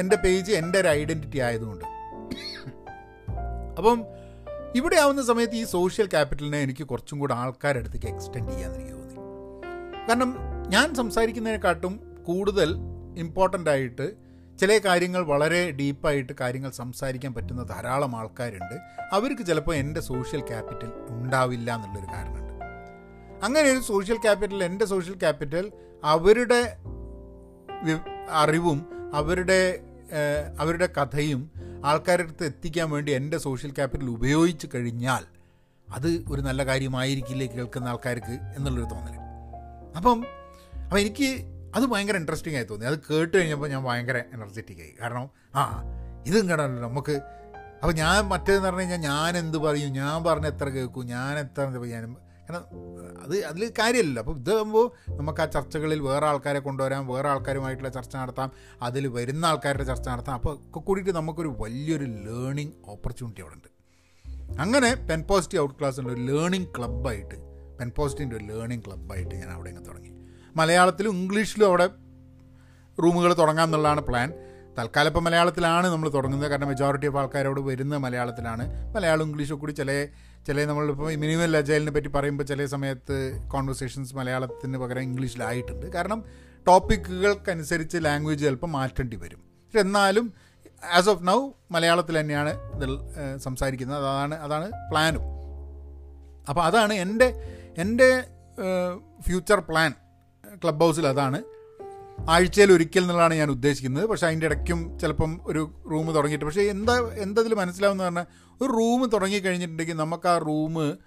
എന്റെ 0.00 0.16
പേജ് 0.16 0.52
എന്റെ 0.52 0.78
ഒരു 0.80 0.88
ഐഡന്റിറ്റി 0.88 1.38
ആയതുകൊണ്ട്. 1.38 1.84
അപ്പം 3.78 4.04
ഇവിടെ 4.76 4.96
ആവുന്ന 4.96 5.22
സമയത്ത് 5.22 5.56
ഈ 5.56 5.64
സോഷ്യൽ 5.64 6.06
ക്യാപിറ്റലിനെ 6.06 6.58
എനിക്ക് 6.58 6.84
കുറച്ചും 6.86 7.18
കൂടെ 7.18 7.34
ആൾക്കാരുടെ 7.34 7.80
അടുത്തേക്ക് 7.80 8.06
എക്സ്റ്റെൻഡ് 8.06 8.52
ചെയ്യാൻ 8.52 8.74
എനിക്ക് 8.74 8.92
തോന്നി. 8.92 9.14
കാരണം 10.08 10.36
ഞാൻ 10.68 10.94
സംസാരിക്കുന്നതിനെക്കാട്ടും 10.94 12.22
കൂടുതൽ 12.22 12.74
ഇമ്പോർട്ടന്റ് 13.16 13.70
ആയിട്ട് 13.70 14.29
ചില 14.60 14.78
കാര്യങ്ങൾ 14.78 15.22
വളരെ 15.24 15.70
ഡീപ്പായിട്ട് 15.70 16.32
കാര്യങ്ങൾ 16.40 16.70
സംസാരിക്കാൻ 16.70 17.34
പറ്റുന്ന 17.34 17.62
ധാരാളം 17.62 18.16
ആൾക്കാരുണ്ട്. 18.16 18.74
അവർക്ക് 19.12 19.42
ചിലപ്പോൾ 19.42 19.74
എന്റെ 19.74 20.00
സോഷ്യൽ 20.00 20.40
ക്യാപിറ്റൽ 20.40 20.90
ഉണ്ടാവില്ല 21.08 21.74
എന്നുള്ളൊരു 21.74 22.06
കാരണമുണ്ട്. 22.06 22.64
അങ്ങനെ 23.44 23.70
ഒരു 23.70 23.80
സോഷ്യൽ 23.80 24.16
ക്യാപിറ്റൽ 24.16 24.64
എന്റെ 24.64 24.84
സോഷ്യൽ 24.84 25.14
ക്യാപിറ്റൽ 25.14 25.72
അവരുടെ 26.04 26.76
അറിവും 28.30 28.86
അവരുടെ 29.14 29.80
അവരുടെ 30.58 30.86
കഥയും 30.86 31.50
ആൾക്കാരുടെ 31.84 32.22
അടുത്ത് 32.22 32.44
എത്തിക്കാൻ 32.44 32.90
വേണ്ടി 32.90 33.12
എന്റെ 33.12 33.38
സോഷ്യൽ 33.38 33.70
ക്യാപിറ്റൽ 33.70 34.08
ഉപയോഗിച്ച് 34.10 34.66
കഴിഞ്ഞാൽ 34.74 35.24
അത് 35.94 36.24
ഒരു 36.30 36.40
നല്ല 36.40 36.66
കാര്യമായിരിക്കില്ലേ 36.66 37.46
കേൾക്കുന്ന 37.46 37.88
ആൾക്കാർക്ക് 37.88 38.38
എന്നുള്ളൊരു 38.56 38.88
തോന്നൽ 38.90 39.16
അപ്പം 39.96 40.24
അപ്പം 40.84 40.98
എനിക്ക് 40.98 41.30
അത് 41.74 41.84
ഭയങ്കര 41.84 42.16
ഇൻട്രസ്റ്റിംഗ് 42.16 42.56
ആയി 42.56 42.64
തോന്നി. 42.64 42.86
അത് 42.86 42.98
കേട്ട് 42.98 43.36
കഴിഞ്ഞപ്പോൾ 43.36 43.68
ഞാൻ 43.68 43.84
ഭയങ്കര 43.84 44.16
എനർജറ്റിക് 44.16 44.80
ആയി. 44.80 44.94
കാരണം 45.00 45.30
ആ 45.54 45.82
ഇതും 46.26 46.38
ഇങ്ങനെയല്ലോ 46.38 46.88
നമുക്ക്. 46.88 47.20
അപ്പോൾ 47.82 47.92
ഞാൻ 47.92 48.24
മറ്റേതെന്ന് 48.24 48.66
പറഞ്ഞു 48.66 48.80
കഴിഞ്ഞാൽ 48.80 48.98
ഞാൻ 48.98 49.36
എന്ത് 49.36 49.58
പറയും? 49.58 49.92
ഞാൻ 49.92 50.24
പറഞ്ഞ 50.24 50.46
എത്ര 50.46 50.68
കേൾക്കും? 50.68 51.04
ഞാൻ 51.04 51.38
എത്ര 51.38 51.62
ഞാൻ 51.64 52.16
കാരണം 52.50 52.66
അത് 53.22 53.44
അതിൽ 53.44 53.72
കാര്യമില്ലല്ലോ. 53.78 54.22
അപ്പോൾ 54.22 54.38
ഇതാകുമ്പോൾ 54.38 54.92
നമുക്ക് 55.08 55.40
ആ 55.40 55.44
ചർച്ചകളിൽ 55.44 56.00
വേറെ 56.00 56.26
ആൾക്കാരെ 56.26 56.58
കൊണ്ടുവരാം 56.58 57.06
വേറെ 57.08 57.28
ആൾക്കാരുമായിട്ടുള്ള 57.28 57.88
ചർച്ച 57.88 58.16
നടത്താം 58.16 58.52
അതിൽ 58.82 59.06
വരുന്ന 59.06 59.46
ആൾക്കാരുടെ 59.46 59.84
ചർച്ച 59.84 60.08
നടത്താം. 60.08 60.34
അപ്പോൾ 60.34 60.54
ഒക്കെ 60.56 60.80
കൂടിയിട്ട് 60.80 61.10
നമുക്കൊരു 61.10 61.56
വലിയൊരു 61.58 62.04
ലേണിംഗ് 62.04 62.72
ഓപ്പർച്യൂണിറ്റി 62.84 63.40
അവിടെ 63.40 63.54
ഉണ്ട്. 63.54 63.68
അങ്ങനെ 64.60 64.94
പെൻ 64.94 65.22
പോസിറ്റീവ് 65.22 65.62
ഔട്ട് 65.62 65.74
ക്ലാസ്സിന്റെ 65.78 66.14
ഒരു 66.14 66.20
ലേണിംഗ് 66.20 66.68
ക്ലബ്ബായിട്ട് 66.78 67.34
പെൻ 67.78 67.92
പോസിറ്റീവിന്റെ 67.96 68.36
ഒരു 68.36 68.44
ലേണിംഗ് 68.44 68.84
ക്ലബ്ബായിട്ട് 68.84 69.34
ഞാൻ 69.34 69.50
അവിടെ 69.50 69.70
തുടങ്ങി. 69.70 70.19
മലയാളത്തിലും 70.56 71.10
ഇംഗ്ലീഷിലും 71.10 71.66
അവിടെ 71.66 71.86
റൂമുകൾ 73.02 73.30
തുടങ്ങാം 73.34 73.66
എന്നുള്ളതാണ് 73.68 74.00
പ്ലാൻ 74.00 74.28
തൽക്കാലം 74.78 75.08
ഇപ്പോൾ 75.10 75.20
മലയാളത്തിലാണ് 75.20 75.86
നമ്മൾ 75.86 76.08
തുടങ്ങുന്നത്. 76.08 76.50
കാരണം 76.50 76.68
മെജോറിറ്റി 76.68 77.06
ഓഫ് 77.06 77.18
ആൾക്കാരോട് 77.20 77.60
വരുന്നത് 77.60 78.00
മലയാളത്തിലാണ്. 78.04 78.64
മലയാളം 78.94 79.24
ഇംഗ്ലീഷും 79.28 79.58
കൂടി 79.58 79.72
ചില 79.72 79.90
ചില 80.46 80.64
നമ്മളിപ്പോൾ 80.64 81.08
മിനിമം 81.22 81.48
ലജൈലിനെ 81.54 81.92
പറ്റി 81.92 82.08
പറയുമ്പോൾ 82.08 82.44
ചില 82.44 82.66
സമയത്ത് 82.66 83.16
കോൺവെർസേഷൻസ് 83.54 84.14
മലയാളത്തിന് 84.18 84.78
പകരം 84.78 85.02
ഇംഗ്ലീഷിലായിട്ടുണ്ട്. 85.02 85.86
കാരണം 85.96 86.24
ടോപ്പിക്കുകൾക്കനുസരിച്ച് 86.66 87.98
ലാംഗ്വേജ് 88.04 88.44
ചിലപ്പോൾ 88.44 88.70
മാറ്റേണ്ടി 88.76 89.16
വരും. 89.16 89.38
പക്ഷെ 89.38 89.80
എന്നാലും 89.80 90.32
ആസ് 90.98 91.08
ഓഫ് 91.08 91.26
നൗ 91.26 91.38
മലയാളത്തിൽ 91.70 92.20
തന്നെയാണ് 92.20 92.52
ഇതിൽ 92.76 92.92
സംസാരിക്കുന്നത്. 93.46 93.98
അതാണ് 94.04 94.34
അതാണ് 94.34 94.68
പ്ലാനും 94.90 95.24
അപ്പോൾ 96.48 96.62
അതാണ് 96.64 96.94
എന്റെ 97.04 97.28
എന്റെ 97.78 98.24
ഫ്യൂച്ചർ 99.26 99.60
പ്ലാൻ 99.60 99.92
ക്ലബ് 100.64 100.80
ഹൗസിൽ 100.80 101.06
അതാണ്. 101.06 101.42
ആഴ്ചയിൽ 102.28 102.72
ഒരിക്കൽ 102.72 103.00
എന്നുള്ളതാണ് 103.00 103.34
ഞാൻ 103.34 103.50
ഉദ്ദേശിക്കുന്നത്. 103.50 104.06
പക്ഷേ 104.06 104.26
അതിന്റെ 104.26 104.46
ഇടയ്ക്കും 104.46 104.98
ചിലപ്പം 104.98 105.40
ഒരു 105.44 105.70
റൂം 105.90 106.12
തുടങ്ങിയിട്ട്. 106.12 106.44
പക്ഷേ 106.44 106.62
എന്താ 106.62 107.10
എന്തതിൽ 107.18 107.54
മനസ്സിലാവുന്ന 107.54 108.04
പറഞ്ഞാൽ 108.04 108.26
ഒരു 108.60 108.72
റൂം 108.72 109.08
തുടങ്ങി 109.08 109.38
കഴിഞ്ഞിട്ടുണ്ടെങ്കിൽ 109.38 109.94
നമുക്ക് 109.94 110.28
ആ 110.28 110.38
റൂം 110.38 110.98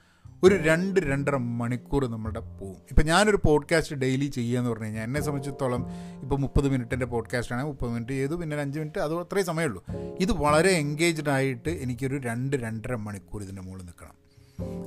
ഒരു 0.44 0.56
രണ്ട് 0.56 1.00
രണ്ടര 1.00 1.36
മണിക്കൂർ 1.36 2.06
നമ്മളുടെ 2.06 2.40
പോവും. 2.40 2.76
ഇപ്പം 2.90 3.06
ഞാനൊരു 3.06 3.40
പോഡ്കാസ്റ്റ് 3.46 3.96
ഡെയിലി 3.96 4.26
ചെയ്യുകയെന്ന് 4.26 4.70
പറഞ്ഞു 4.70 4.86
കഴിഞ്ഞാൽ 4.86 5.04
എന്നെ 5.04 5.22
സംബന്ധിച്ചിടത്തോളം 5.22 5.86
ഇപ്പോൾ 6.22 6.40
മുപ്പത് 6.40 6.70
മിനിറ്റിന്റെ 6.70 7.06
പോഡ്കാസ്റ്റാണ്. 7.06 7.64
മുപ്പത് 7.64 7.90
മിനിറ്റ് 7.90 8.12
ചെയ്തു 8.12 8.36
പിന്നെ 8.36 8.58
അഞ്ച് 8.58 8.80
മിനിറ്റ് 8.80 9.00
അത് 9.00 9.20
അത്രയും 9.20 9.46
സമയമുള്ളൂ. 9.46 9.86
ഇത് 10.20 10.32
വളരെ 10.32 10.70
എൻഗേജ്ഡ് 10.70 11.30
ആയിട്ട് 11.30 11.70
എനിക്കൊരു 11.70 12.22
രണ്ട് 12.26 12.58
രണ്ടര 12.58 12.96
മണിക്കൂർ 12.96 13.44
ഇതിന്റെ 13.44 13.62
മുകളിൽ 13.62 13.84
നിൽക്കണം. 13.84 14.24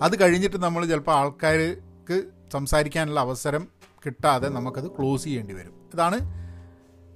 അത് 0.02 0.20
കഴിഞ്ഞിട്ട് 0.20 0.56
നമ്മൾ 0.56 0.86
ചിലപ്പോൾ 0.86 1.12
ആൾക്കാർക്ക് 1.12 2.22
സംസാരിക്കാനുള്ള 2.52 3.20
അവസരം 3.20 3.68
കിട്ടാതെ 4.06 4.48
നമുക്കത് 4.48 4.90
ക്ലോസ് 4.90 5.24
ചെയ്യേണ്ടി 5.24 5.54
വരും. 5.54 5.74
ഇതാണ് 5.94 6.18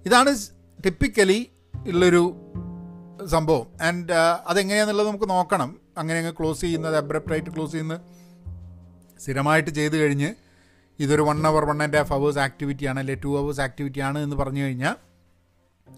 ഇതാണ് 0.06 0.36
ടിപ്പിക്കലി 0.84 1.50
ഉള്ളൊരു 1.86 2.22
സംഭവം. 3.26 3.66
ആൻഡ് 3.82 4.12
അതെങ്ങനെയാണെന്നുള്ളത് 4.46 5.08
നമുക്ക് 5.08 5.30
നോക്കണം. 5.30 5.80
അങ്ങനെ 5.98 6.18
അങ്ങ് 6.18 6.32
ക്ലോസ് 6.40 6.60
ചെയ്യുന്നത് 6.60 6.96
അബ്രപ്റ്റായിട്ട് 6.96 7.50
ക്ലോസ് 7.50 7.72
ചെയ്യുന്നത് 7.72 8.00
സ്ഥിരമായിട്ട് 9.20 9.70
ചെയ്ത് 9.70 9.96
കഴിഞ്ഞ് 9.96 10.34
ഇതൊരു 10.98 11.22
one 11.22 11.46
hour 11.46 11.64
one 11.64 11.82
and 11.82 11.96
half 11.96 12.12
hours 12.12 12.38
activity 12.38 12.84
ആണ് 12.86 12.98
അല്ലെങ്കിൽ 12.98 13.22
ടു 13.24 13.38
അവേഴ്സ് 13.40 13.60
ആക്ടിവിറ്റി 13.60 14.00
ആണ് 14.00 14.18
എന്ന് 14.18 14.36
പറഞ്ഞു 14.36 14.62
കഴിഞ്ഞാൽ 14.64 14.94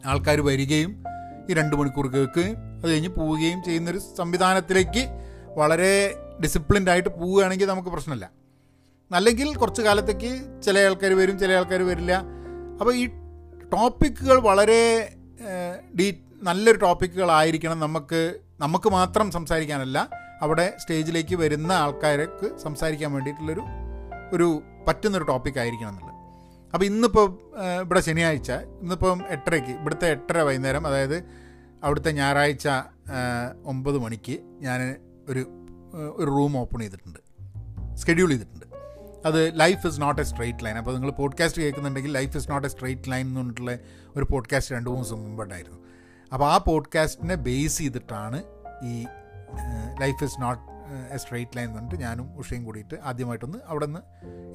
ആൾക്കാർ 0.06 0.40
വരികയും 0.40 1.04
ഈ 1.50 1.54
രണ്ട് 1.54 1.76
മണിക്കൂർ 1.76 2.06
കേൾക്കുകയും 2.06 2.56
അത് 2.82 2.90
കഴിഞ്ഞ് 2.90 3.08
പോവുകയും 3.08 3.62
ചെയ്യുന്നൊരു 3.62 3.98
സംവിധാനത്തിലേക്ക് 3.98 5.02
വളരെ 5.56 6.14
ഡിസിപ്ലിൻഡായിട്ട് 6.42 7.08
പോവുകയാണെങ്കിൽ 7.08 7.66
നമുക്ക് 7.66 7.88
പ്രശ്നമില്ല. 7.88 8.30
അല്ലെങ്കിൽ 9.12 9.56
കുറച്ച് 9.56 9.82
കാലത്തേക്ക് 9.82 10.62
ചില 10.62 10.78
ആൾക്കാർ 10.78 11.12
വരും 11.12 11.38
ചില 11.38 11.52
ആൾക്കാർ 11.52 11.82
വരില്ല. 11.82 12.12
അപ്പോൾ 12.80 12.94
ഈ 12.94 13.06
ടോപ്പിക്കുകൾ 13.72 14.40
വളരെ 14.40 15.12
ഡീ 16.00 16.12
നല്ലൊരു 16.42 16.78
ടോപ്പിക്കുകളായിരിക്കണം 16.78 17.80
നമുക്ക് 17.80 18.34
നമുക്ക് 18.60 18.88
മാത്രം 18.88 19.30
സംസാരിക്കാനല്ല 19.30 20.10
അവിടെ 20.42 20.74
സ്റ്റേജിലേക്ക് 20.78 21.36
വരുന്ന 21.36 21.72
ആൾക്കാർക്ക് 21.72 22.58
സംസാരിക്കാൻ 22.58 23.12
വേണ്ടിയിട്ടുള്ളൊരു 23.12 23.64
ഒരു 24.32 24.62
പറ്റുന്നൊരു 24.88 25.24
ടോപ്പിക് 25.24 25.58
ആയിരിക്കണം 25.58 25.88
എന്നുള്ളത് 25.88 26.12
അപ്പോൾ 26.74 26.84
ഇന്നിപ്പോൾ 26.84 27.26
ഇവിടെ 27.84 28.00
ശനിയാഴ്ച 28.00 28.52
ഇന്നിപ്പം 28.52 29.22
എട്ടരയ്ക്ക് 29.28 29.68
ഇവിടുത്തെ 29.68 30.06
എട്ടര 30.06 30.38
വൈകുന്നേരം 30.38 30.86
അതായത് 30.86 31.24
അവിടുത്തെ 31.82 32.10
ഞായറാഴ്ച 32.10 32.68
ഒമ്പത് 33.64 33.98
മണിക്ക് 33.98 34.38
ഞാൻ 34.60 34.96
ഒരു 35.28 35.46
ഒരു 36.14 36.30
റൂം 36.30 36.56
ഓപ്പൺ 36.56 36.80
ചെയ്തിട്ടുണ്ട്. 36.80 37.18
സ്കെഡ്യൂൾ 37.96 38.28
ചെയ്തിട്ടുണ്ട്. 38.28 38.71
അത് 39.24 39.58
life 39.58 39.86
is 39.86 40.00
not 40.00 40.20
a 40.20 40.24
straight 40.24 40.64
line 40.64 40.76
അപ്പോൾ 40.78 40.94
നിങ്ങൾ 40.94 41.10
podcast 41.12 41.62
കേൾക്കുന്നുണ്ടെങ്കിൽ 41.62 42.12
life 42.12 42.36
is 42.36 42.50
not 42.50 42.66
a 42.66 42.70
straight 42.70 43.10
line 43.10 43.26
എന്നുള്ള 43.32 43.72
ഒരു 44.16 44.24
പോഡ്കാസ്റ്റ് 44.24 44.74
രണ്ട് 44.74 44.90
മൂന്ന് 44.90 45.04
ദിവസം 45.04 45.20
മുമ്പുണ്ടായിരുന്നു 45.24 45.78
അപ്പോൾ 46.32 46.46
ആ 46.52 46.56
പോഡ്കാസ്റ്റിനെ 46.66 47.34
ബേസ് 47.46 47.78
ചെയ്തിട്ടാണ് 47.78 48.38
ഈ 48.84 48.94
life 50.00 50.24
is 50.24 50.38
not 50.40 50.62
a 51.12 51.16
straight 51.16 51.56
line 51.56 51.66
എന്ന് 51.66 51.78
പറഞ്ഞിട്ട് 51.78 52.02
ഞാനും 52.02 52.26
ഉഷയും 52.36 52.64
കൂടിയിട്ട് 52.64 52.96
ആദ്യമായിട്ടൊന്ന് 53.04 53.58
അവിടെ 53.68 53.86
നിന്ന് 53.86 54.00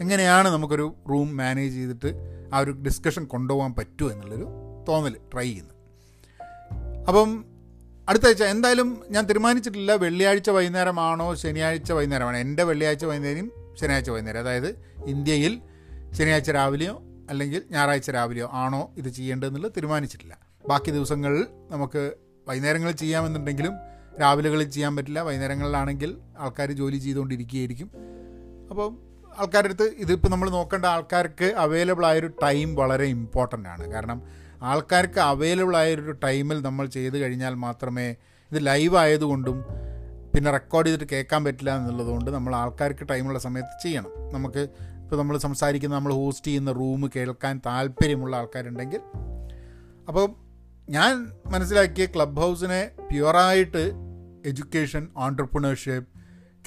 എങ്ങനെയാണ് 0.01 0.49
നമുക്കൊരു 0.49 0.87
റൂം 1.09 1.37
മാനേജ് 1.37 1.75
ചെയ്തിട്ട് 1.75 2.09
ആ 2.53 2.59
ഒരു 2.59 2.71
ഡിസ്കഷൻ 2.81 3.23
കൊണ്ടുപോകാൻ 3.25 3.75
പറ്റുമോ 3.75 4.09
എന്നുള്ളൊരു 4.11 4.47
തോന്നൽ 4.89 5.15
ട്രൈ 5.33 5.47
ചെയ്യുന്നു. 5.47 5.73
അപ്പം 7.07 7.29
അടുത്ത 8.07 8.25
ആഴ്ച 8.25 8.43
എന്തായാലും 8.51 8.89
ഞാൻ 9.09 9.23
തീരുമാനിച്ചിട്ടില്ല 9.25 9.93
വെള്ളിയാഴ്ച 9.95 10.49
വൈകുന്നേരമാണോ 10.49 11.35
ശനിയാഴ്ച 11.35 11.91
വൈകുന്നേരമാണോ. 11.91 12.37
എന്റെ 12.37 12.63
വെള്ളിയാഴ്ച 12.63 13.05
വൈകുന്നേരം 13.05 13.47
ശനിയാഴ്ച 13.79 14.09
വൈകുന്നേരം. 14.09 14.39
അതായത് 14.39 14.67
ഇന്ത്യയിൽ 15.05 15.61
ശനിയാഴ്ച 16.11 16.51
രാവിലെയോ 16.51 17.01
അല്ലെങ്കിൽ 17.29 17.63
ഞായറാഴ്ച 17.71 18.11
രാവിലെയോ 18.11 18.49
ആണോ 18.53 18.91
ഇത് 18.97 19.09
ചെയ്യേണ്ടതെന്നുള്ളത് 19.09 19.71
തീരുമാനിച്ചിട്ടില്ല. 19.71 20.37
ബാക്കി 20.69 20.91
ദിവസങ്ങളിൽ 20.91 21.45
നമുക്ക് 21.71 22.13
വൈകുന്നേരങ്ങളിൽ 22.47 22.95
ചെയ്യാമെന്നുണ്ടെങ്കിലും 22.95 23.73
രാവിലെകളിൽ 24.21 24.69
ചെയ്യാൻ 24.69 24.95
പറ്റില്ല. 24.95 25.19
വൈകുന്നേരങ്ങളിലാണെങ്കിൽ 25.19 26.17
ആൾക്കാർ 26.39 26.71
ജോലി 26.71 26.97
ചെയ്തുകൊണ്ടിരിക്കുകയായിരിക്കും. 26.97 27.91
അപ്പം 28.69 28.97
ആൾക്കാരുടെ 29.39 29.73
അടുത്ത് 29.73 29.95
ഇതിപ്പോൾ 29.97 30.27
നമ്മൾ 30.29 30.49
നോക്കേണ്ട 30.49 30.85
ആൾക്കാർക്ക് 30.85 31.45
അവൈലബിൾ 31.45 32.05
ആയൊരു 32.05 32.27
ടൈം 32.27 32.75
വളരെ 32.75 33.03
ഇമ്പോർട്ടന്റ് 33.03 33.69
ആണ്. 33.69 33.91
കാരണം 33.91 34.21
ആൾക്കാർക്ക് 34.61 35.19
അവൈലബിൾ 35.19 35.77
ആയൊരു 35.77 36.11
ടൈമിൽ 36.11 36.61
നമ്മൾ 36.61 36.85
ചെയ്ത് 36.85 37.17
കഴിഞ്ഞാൽ 37.17 37.53
മാത്രമേ 37.53 38.15
ഇത് 38.51 38.65
ലൈവ് 38.65 38.97
ആയതുകൊണ്ടും 38.97 39.63
പിന്നെ 40.37 40.51
റെക്കോർഡ് 40.51 40.87
ചെയ്തിട്ട് 40.87 41.13
കേൾക്കാൻ 41.13 41.41
പറ്റില്ല 41.45 41.71
എന്നുള്ളതുകൊണ്ട് 41.77 42.31
നമ്മൾ 42.31 42.55
ആൾക്കാർക്ക് 42.55 43.05
ടൈമുള്ള 43.11 43.39
സമയത്ത് 43.39 43.75
ചെയ്യണം. 43.83 44.11
നമുക്ക് 44.33 44.61
ഇപ്പോൾ 45.03 45.15
നമ്മൾ 45.15 45.37
സംസാരിക്കുന്ന 45.37 45.95
നമ്മൾ 45.95 46.13
ഹോസ്റ്റ് 46.13 46.47
ചെയ്യുന്ന 46.47 46.71
റൂം 46.71 47.11
കേൾക്കാൻ 47.15 47.61
താല്പര്യമുള്ള 47.65 48.33
ആൾക്കാരുണ്ടെങ്കിൽ. 48.35 49.01
അപ്പോൾ 50.07 50.25
ഞാൻ 50.89 51.13
മനസ്സിലാക്കിയ 51.53 52.05
ക്ലബ് 52.05 52.39
ഹൗസിനെ 52.39 52.91
പ്യുവറായിട്ട് 53.09 53.83
education 54.45 55.07
entrepreneurship 55.17 56.07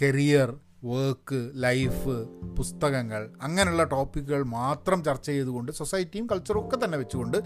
career 0.03 0.51
work 0.85 1.51
life 1.55 2.17
പുസ്തകങ്ങൾ 2.59 3.23
അങ്ങനെയുള്ള 3.43 3.85
ടോപ്പിക്കുകൾ 3.85 4.43
മാത്രം 4.59 5.05
ചർച്ച 5.05 5.27
ചെയ്തുകൊണ്ട് 5.27 5.73
സൊസൈറ്റിയും 5.73 6.27
കൾച്ചറും 6.27 6.61
ഒക്കെ 6.65 6.79
തന്നെ 6.85 6.99
വെച്ചുകൊണ്ട് 6.99 7.39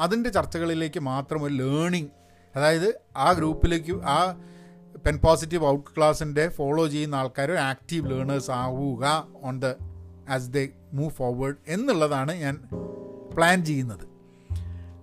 അതിന്റെ 0.00 0.30
ചർച്ചകളിലേക്ക് 0.30 1.00
മാത്രം 1.00 1.42
ഒരു 1.42 1.54
ലേണിംഗ് 1.54 2.12
അതായത് 2.54 3.00
ആ 3.16 3.32
ഗ്രൂപ്പിലേക്ക് 3.32 4.00
ആ 4.08 4.20
പെൻ 5.08 5.18
പോസിറ്റീവ് 5.18 5.66
ഔട്ട് 5.66 5.90
ക്ലാസ്സിന്റെ 5.96 6.48
ഫോളോ 6.48 6.86
ചെയ്യുന്ന 6.86 7.14
ആൾക്കാർ 7.14 7.52
ആക്റ്റീവ് 7.52 8.10
ലേണേഴ്സ് 8.10 8.50
ആവുക 8.50 9.28
on 9.42 9.60
the 9.60 9.66
as 10.28 10.48
they 10.48 10.68
move 10.92 11.10
forward 11.10 11.54
എന്നുള്ളതാണ് 11.68 12.32
ഞാൻ 12.32 12.54
പ്ലാൻ 13.36 13.64
ചെയ്യുന്നത്. 13.64 14.04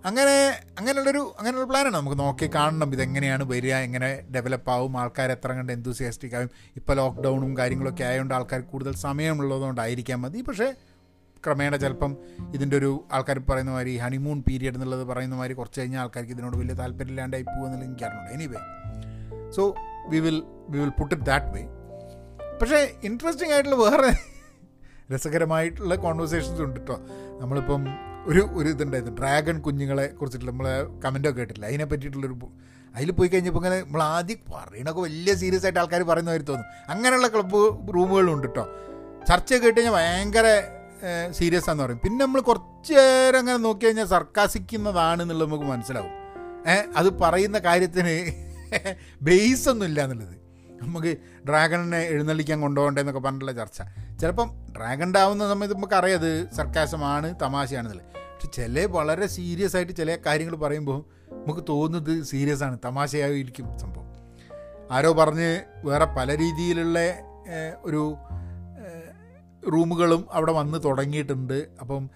അങ്ങനെ 0.05 0.61
അങ്ങനെയുള്ളൊരു 0.79 1.35
അങ്ങനെയുള്ള 1.39 1.67
പ്ലാനാണ് 1.67 1.95
നമുക്ക് 1.95 2.19
നോക്കി 2.19 2.49
കാണണം 2.55 2.93
ഇതെങ്ങനെയാണ് 2.93 3.43
വരിക 3.43 3.73
എങ്ങനെ 3.73 4.21
ഡെവലപ്പ് 4.35 4.71
ആവും 4.71 4.99
ആൾക്കാർ 4.99 5.31
എത്ര 5.31 5.51
കണ്ട് 5.51 5.73
എന്തൂസിയാസ്റ്റിക് 5.73 6.35
ആവും. 6.35 6.49
ഇപ്പോൾ 6.75 6.95
ലോക്ക്ഡൗണും 6.95 7.57
കാര്യങ്ങളൊക്കെ 7.57 8.03
ആയതുകൊണ്ട് 8.03 8.33
ആൾക്കാർ 8.33 8.61
കൂടുതൽ 8.61 8.95
സമയമുള്ളതുകൊണ്ടായിരിക്കാം 8.95 10.21
മതി. 10.21 10.41
പക്ഷേ 10.41 10.73
ക്രമേണ 11.45 11.75
ചിലപ്പം 11.75 12.17
ഇതിന്റെ 12.53 12.77
ഒരു 12.77 13.03
ആൾക്കാർ 13.13 13.39
പറയുന്ന 13.39 13.71
മാതിരി 13.71 13.97
ഹണിമൂൺ 13.97 14.41
പീരിയഡ് 14.41 14.75
എന്നുള്ളത് 14.75 15.03
പറയുന്ന 15.03 15.35
മാതിരി 15.35 15.53
കുറച്ച് 15.53 15.81
കഴിഞ്ഞാൽ 15.81 15.99
ആൾക്കാർക്ക് 15.99 16.31
ഇതിനോട് 16.31 16.57
വലിയ 16.57 16.73
താല്പര്യമില്ലാണ്ടായി 16.73 17.43
പോകുമെന്നുള്ള 17.43 17.85
എനിക്ക് 17.85 18.03
അറിഞ്ഞുണ്ട് 18.03 18.31
anyway 18.31 18.57
so 19.51 19.75
we 20.11 20.19
will 20.25 20.39
we 20.71 20.77
will 20.83 20.93
put 20.99 21.13
it 21.15 21.27
that 21.31 21.51
way 21.55 21.63
പക്ഷേ 22.61 22.79
ഇൻട്രസ്റ്റിംഗ് 23.09 23.53
ആയിട്ടുള്ള 23.55 23.77
വേറെ 23.85 24.11
രസകരമായിട്ടുള്ള 25.13 25.95
കോൺവെർസേഷൻസ് 26.05 26.61
ഉണ്ട് 26.67 26.79
കേട്ടോ 26.79 26.95
നമ്മളിപ്പം 27.41 27.81
ഒരു 28.29 28.41
ഒരു 28.59 28.67
ഇതുണ്ടായിരുന്നു. 28.73 29.15
ഡ്രാഗൺ 29.19 29.57
കുഞ്ഞുങ്ങളെ 29.65 30.05
കുറിച്ചിട്ട് 30.19 30.47
നമ്മൾ 30.51 30.67
കമന്റൊക്കെ 31.03 31.39
കേട്ടില്ല 31.39 31.65
അതിനെ 31.71 31.85
പറ്റിയിട്ടുള്ളൊരു 31.91 32.37
അതിൽ 32.95 33.09
പോയി 33.17 33.29
കഴിഞ്ഞപ്പോൾ 33.33 33.61
ഇങ്ങനെ 33.61 33.77
നമ്മൾ 33.85 34.01
ആദ്യം 34.15 34.39
പറയണൊക്കെ 34.53 35.01
വലിയ 35.05 35.31
സീരിയസ് 35.41 35.65
ആയിട്ട് 35.67 35.79
ആൾക്കാർ 35.81 36.01
പറയുന്ന 36.11 36.29
മാതിരി 36.31 36.45
തോന്നും. 36.49 36.67
അങ്ങനെയുള്ള 36.93 37.27
ക്ലബ്ബ് 37.33 37.61
റൂമുകളും 37.95 38.31
ഉണ്ട് 38.35 38.47
കേട്ടോ 38.47 38.63
ചർച്ച 39.29 39.49
കേട്ട് 39.63 39.77
കഴിഞ്ഞാൽ 39.77 39.95
ഭയങ്കര 39.97 40.47
സീരിയസ് 41.39 41.67
ആണെന്ന് 41.69 41.83
പറയും. 41.83 41.99
പിന്നെ 42.05 42.19
നമ്മൾ 42.25 42.41
കുറച്ച് 42.49 42.93
നേരം 42.99 43.39
അങ്ങനെ 43.43 43.59
നോക്കി 43.67 43.83
കഴിഞ്ഞാൽ 43.85 44.07
സർക്കാസിക്കുന്നതാണ് 44.15 45.21
എന്നുള്ളത് 45.25 45.47
നമുക്ക് 45.49 45.67
മനസ്സിലാവും. 45.73 46.13
അത് 46.99 47.09
പറയുന്ന 47.23 47.57
കാര്യത്തിന് 47.67 48.15
ബേസ് 49.21 49.69
ഒന്നും 49.69 49.85
ഇല്ല 49.85 50.03
എന്നുള്ളത് 50.03 50.35
നമുക്ക് 50.81 51.17
ഡ്രാഗണിനെ 51.47 51.99
എഴുന്നള്ളിക്കാൻ 52.01 52.61
കൊണ്ടുപോകണ്ടെന്നൊക്കെ 52.61 53.19
പറഞ്ഞിട്ടുള്ള 53.19 53.51
ചർച്ച. 53.51 53.81
ചിലപ്പം 54.21 54.51
ഡ്രാഗൺ 54.77 55.17
ആവുന്ന 55.17 55.49
സമയത്ത് 55.49 55.75
നമുക്ക് 55.75 55.93
അറിയാം 55.93 56.19
അത് 56.19 56.49
സർക്കാസമാണ് 56.53 57.35
തമാശയാണെന്നുള്ളത്. 57.41 58.07
പക്ഷെ 58.07 58.47
ചില 58.47 58.85
വളരെ 58.85 59.27
സീരിയസ് 59.27 59.75
ആയിട്ട് 59.75 59.93
ചില 59.93 60.17
കാര്യങ്ങൾ 60.25 60.55
പറയുമ്പോൾ 60.55 61.05
നമുക്ക് 61.31 61.63
തോന്നുന്നത് 61.69 62.23
സീരിയസ് 62.23 62.63
ആണ് 62.63 62.79
തമാശയായിരിക്കും 62.85 63.77
സംഭവം. 63.77 64.05
ആരോ 64.91 65.13
പറഞ്ഞ് 65.13 65.61
വേറെ 65.83 66.05
പല 66.05 66.37
രീതിയിലുള്ള 66.37 66.99
ഒരു 67.83 68.15
റൂമുകളും 69.73 70.25
അവിടെ 70.31 70.51
വന്ന് 70.51 70.77
തുടങ്ങിയിട്ടുണ്ട്. 70.85 71.67
അപ്പം 71.81 72.09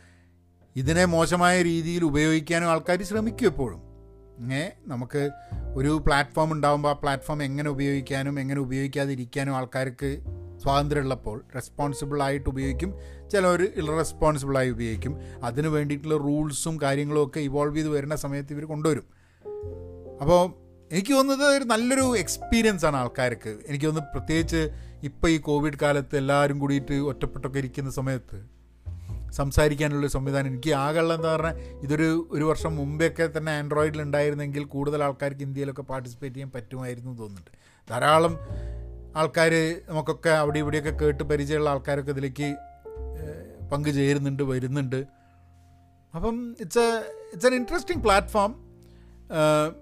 ഇതിനെ 0.75 1.05
മോശമായ 1.05 1.61
രീതിയിൽ 1.61 2.03
ഉപയോഗിക്കാനും 2.03 2.69
ആൾക്കാർ 2.69 3.03
ശ്രമിക്കും 3.03 3.45
എപ്പോഴും. 3.45 3.88
നമുക്ക് 4.87 5.29
ഒരു 5.75 6.03
പ്ലാറ്റ്ഫോം 6.05 6.53
ഉണ്ടാകുമ്പോൾ 6.53 6.89
ആ 6.89 6.93
പ്ലാറ്റ്ഫോം 6.93 7.43
എങ്ങനെ 7.43 7.69
ഉപയോഗിക്കാനും 7.69 8.39
എങ്ങനെ 8.39 8.61
ഉപയോഗിക്കാതിരിക്കാനും 8.61 9.55
ആൾക്കാർക്ക് 9.55 10.19
സ്വാതന്ത്ര്യമുള്ളപ്പോൾ 10.61 11.45
റെസ്പോൺസിബിൾ 11.55 12.23
ആയിട്ട് 12.23 12.49
ഉപയോഗിക്കും. 12.49 12.93
ചിലവർ 13.31 13.63
ഇറസ്പോൺസിബിളായി 13.75 14.69
ഉപയോഗിക്കും. 14.69 15.17
അതിന് 15.43 15.67
വേണ്ടിയിട്ടുള്ള 15.67 16.17
റൂൾസും 16.17 16.81
കാര്യങ്ങളും 16.81 17.27
ഒക്കെ 17.27 17.39
ഇവോൾവ് 17.39 17.75
ചെയ്ത് 17.75 17.89
വരുന്ന 17.89 18.15
സമയത്ത് 18.15 18.53
ഇവർ 18.53 18.65
കൊണ്ടുവരും. 18.65 19.03
അപ്പോൾ 20.21 20.69
എനിക്ക് 20.91 21.13
തോന്നുന്നത് 21.13 21.47
ഒരു 21.47 21.63
നല്ലൊരു 21.63 22.17
എക്സ്പീരിയൻസ് 22.17 22.85
ആണ് 22.85 22.97
ആൾക്കാർക്ക്. 22.97 23.57
എനിക്ക് 23.67 23.85
തോന്നുന്നു 23.85 24.17
പ്രത്യേകിച്ച് 24.17 24.69
ഇപ്പോൾ 25.03 25.27
ഈ 25.27 25.37
കോവിഡ് 25.37 25.73
കാലത്ത് 25.81 26.17
എല്ലാവരും 26.17 26.59
കൂടിയിട്ട് 26.59 26.93
ഒറ്റപ്പെട്ടൊക്കെ 26.93 27.59
ഇരിക്കുന്ന 27.59 27.91
സമയത്ത് 27.91 28.58
സംസാരിക്കാനുള്ള 29.31 30.07
സംവിധാനം. 30.07 30.47
എനിക്ക് 30.47 30.71
ആകെയുള്ള 30.73 31.13
എന്താ 31.13 31.35
പറഞ്ഞാൽ 31.35 31.55
ഇതൊരു 31.81 32.29
ഒരു 32.31 32.43
വർഷം 32.43 32.75
മുമ്പെയൊക്കെ 32.75 33.29
തന്നെ 33.37 33.51
ആൻഡ്രോയിഡിൽ 33.51 34.01
ഉണ്ടായിരുന്നെങ്കിൽ 34.01 34.63
കൂടുതൽ 34.63 35.03
ആൾക്കാർക്ക് 35.03 35.41
ഇന്ത്യയിലൊക്കെ 35.41 35.81
പാർട്ടിസിപ്പേറ്റ് 35.81 36.35
ചെയ്യാൻ 36.35 36.51
പറ്റുമായിരുന്നു 36.55 37.11
തോന്നുന്നുണ്ട്. 37.17 37.51
ധാരാളം 37.89 38.39
ആൾക്കാർ 39.15 39.53
നമുക്കൊക്കെ 39.89 40.29
അവിടെ 40.29 40.59
ഇവിടെയൊക്കെ 40.59 40.89
കേട്ട് 40.89 41.23
പരിചയമുള്ള 41.23 41.69
ആൾക്കാരൊക്കെ 41.69 42.11
ഇതിലേക്ക് 42.11 42.55
പങ്കുചേരുന്നുണ്ട് 43.71 44.43
വരുന്നുണ്ട്. 44.43 44.99
അപ്പം 46.15 46.55
it's 46.59 46.79
a 46.79 46.89
it's 47.33 47.47
an 47.47 47.55
interesting 47.55 48.03
platform 48.03 48.69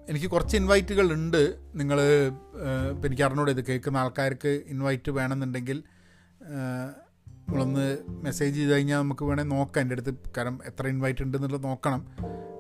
എനിക്ക് 0.10 0.28
കുറച്ച് 0.28 0.56
ഇൻവൈറ്റുകൾ 0.58 1.14
ഉണ്ട്. 1.14 1.42
നിങ്ങൾ 1.76 2.02
ഇപ്പം 2.92 3.06
എനിക്ക് 3.06 3.24
അറിഞ്ഞൂടെ 3.24 3.52
ഇത് 3.52 3.66
കേൾക്കുന്ന 3.66 3.98
ആൾക്കാർക്ക് 3.98 4.62
ഇൻവൈറ്റ് 4.68 5.12
വേണമെന്നുണ്ടെങ്കിൽ. 5.12 5.78
നമ്മളൊന്ന് 7.48 7.98
മെസ്സേജ് 8.08 8.56
ചെയ്ത് 8.56 8.72
കഴിഞ്ഞാൽ 8.72 8.98
നമുക്ക് 8.98 9.26
വേണേൽ 9.26 9.44
നോക്കാം. 9.44 9.82
എന്റെ 9.82 9.94
അടുത്ത് 9.94 10.14
കാരണം 10.38 10.60
എത്ര 10.66 10.88
ഇൻവൈറ്റ് 10.88 11.24
ഉണ്ട് 11.24 11.38
എന്നുള്ളത് 11.38 11.64
നോക്കണം. 11.64 12.08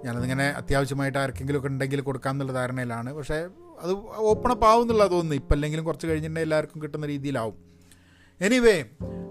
ഞാനതിങ്ങനെ 0.06 0.44
അത്യാവശ്യമായിട്ട് 0.44 1.18
ആർക്കെങ്കിലും 1.18 1.58
ഒക്കെ 1.58 1.68
ഉണ്ടെങ്കിൽ 1.68 2.02
കൊടുക്കാം 2.02 2.32
എന്നുള്ള 2.32 2.54
ധാരണയിലാണ്. 2.54 3.14
പക്ഷേ 3.14 3.36
അത് 3.82 3.92
ഓപ്പൺ 4.16 4.52
അപ്പ് 4.52 4.68
ആവും 4.68 4.82
എന്നുള്ള 4.82 5.12
തോന്നുന്നു 5.12 5.36
ഇപ്പം 5.36 5.54
അല്ലെങ്കിലും 5.54 5.86
കുറച്ച് 5.86 6.08
കഴിഞ്ഞിട്ടുണ്ടെങ്കിൽ 6.08 6.46
എല്ലാവർക്കും 6.46 6.82
കിട്ടുന്ന 6.82 7.06
രീതിയിലാവും. 7.06 7.54
എനിവേ 8.42 8.86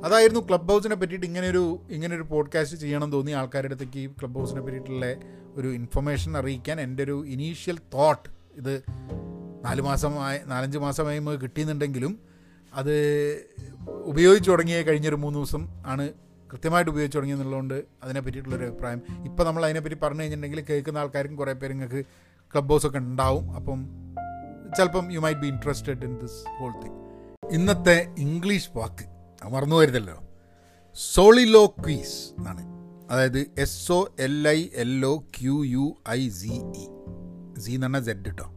അതായിരുന്നു 0.05 0.41
ക്ലബ് 0.41 0.69
ഹൗസിനെ 0.69 0.95
പറ്റിയിട്ട് 0.95 1.27
ഇങ്ങനെയൊരു 1.27 1.81
ഇങ്ങനൊരു 1.91 2.23
പോഡ്കാസ്റ്റ് 2.23 2.77
ചെയ്യണം 2.77 3.13
തോന്നി. 3.13 3.33
ആൾക്കാരുടെ 3.33 3.75
അടുത്തേക്ക് 3.75 3.99
ഈ 3.99 4.07
ക്ലബ് 4.07 4.35
ഹൗസിനെ 4.35 4.61
പറ്റിയിട്ടുള്ള 4.61 5.15
ഒരു 5.55 5.69
ഇൻഫർമേഷൻ 5.69 6.37
അറിയിക്കാൻ 6.37 6.81
എന്റെ 6.81 7.05
ഒരു 7.05 7.27
ഇനീഷ്യൽ 7.27 7.79
തോട്ട് 7.95 8.29
ഇത് 8.57 8.83
നാല് 9.65 9.83
മാസമായി 9.83 10.41
നാലഞ്ച് 10.47 10.79
മാസമായി 10.79 11.19
നമുക്ക് 11.19 11.41
കിട്ടിയെന്നുണ്ടെങ്കിലും 11.41 12.36
അത് 12.77 12.95
ഉപയോഗിച്ച് 14.05 14.51
തുടങ്ങിയ 14.51 14.83
കഴിഞ്ഞൊരു 14.83 15.17
മൂന്ന് 15.17 15.39
ദിവസം 15.39 15.69
ആണ് 15.87 16.13
കൃത്യമായിട്ട് 16.53 16.91
ഉപയോഗിച്ച് 16.91 17.17
തുടങ്ങിയെന്നുള്ളതുകൊണ്ട് 17.17 17.85
അതിനെ 18.03 18.21
പറ്റിയിട്ടുള്ളൊരു 18.21 18.65
അഭിപ്രായം. 18.65 19.03
ഇപ്പോൾ 19.25 19.45
നമ്മൾ 19.45 19.65
അതിനെപ്പറ്റി 19.65 19.95
പറഞ്ഞു 19.95 20.21
കഴിഞ്ഞിട്ടുണ്ടെങ്കിൽ 20.21 20.65
കേൾക്കുന്ന 20.71 20.99
ആൾക്കാർക്കും 20.99 21.37
കുറേ 21.37 21.53
പേര് 21.53 21.73
നിങ്ങൾക്ക് 21.73 22.05
ക്ലബ് 22.53 22.69
ഹൗസ് 22.69 22.87
ഒക്കെ 22.87 22.99
ഉണ്ടാവും. 22.99 23.57
അപ്പം 23.57 23.81
ചിലപ്പം 24.77 25.13
you 25.13 25.21
might 25.21 25.41
be 25.41 25.47
interested 25.47 26.05
in 26.05 26.19
this 26.19 26.49
whole 26.59 26.73
thing 26.85 26.97
ഇന്നത്തെ 27.51 28.15
ഇംഗ്ലീഷ് 28.19 28.71
വാക്ക് 28.77 29.05
മറന്നു 29.51 29.77
വരുന്നല്ലോ 29.77 30.17
സോളിലോ 30.95 31.67
ക്വീസ് 31.67 32.33
എന്നാണ്. 32.39 32.63
അതായത് 33.11 33.47
S 33.59 33.93
O 33.93 34.15
L 34.19 34.49
I 34.49 34.69
L 34.75 35.07
O 35.07 35.19
Q 35.41 35.65
U 35.65 35.95
I 36.09 36.29
C 36.29 36.49
E 36.49 36.87
C 37.61 37.71
എന്ന് 37.71 37.87
പറഞ്ഞാൽ 37.87 38.03
സെഡ് 38.03 38.25
കേട്ടോ 38.25 38.56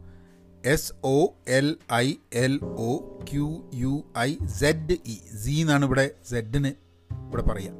S 0.64 0.92
O 1.04 1.34
L 1.48 1.76
I 1.94 2.06
L 2.32 2.60
O 2.62 2.92
Q 3.32 3.64
U 3.74 4.04
I 4.18 4.36
Z 4.46 4.96
E 5.06 5.16
C 5.36 5.54
എന്നാണ് 5.60 5.84
ഇവിടെ 5.84 6.10
സെഡിന് 6.30 6.72
ഇവിടെ 7.10 7.42
പറയുക 7.42 7.76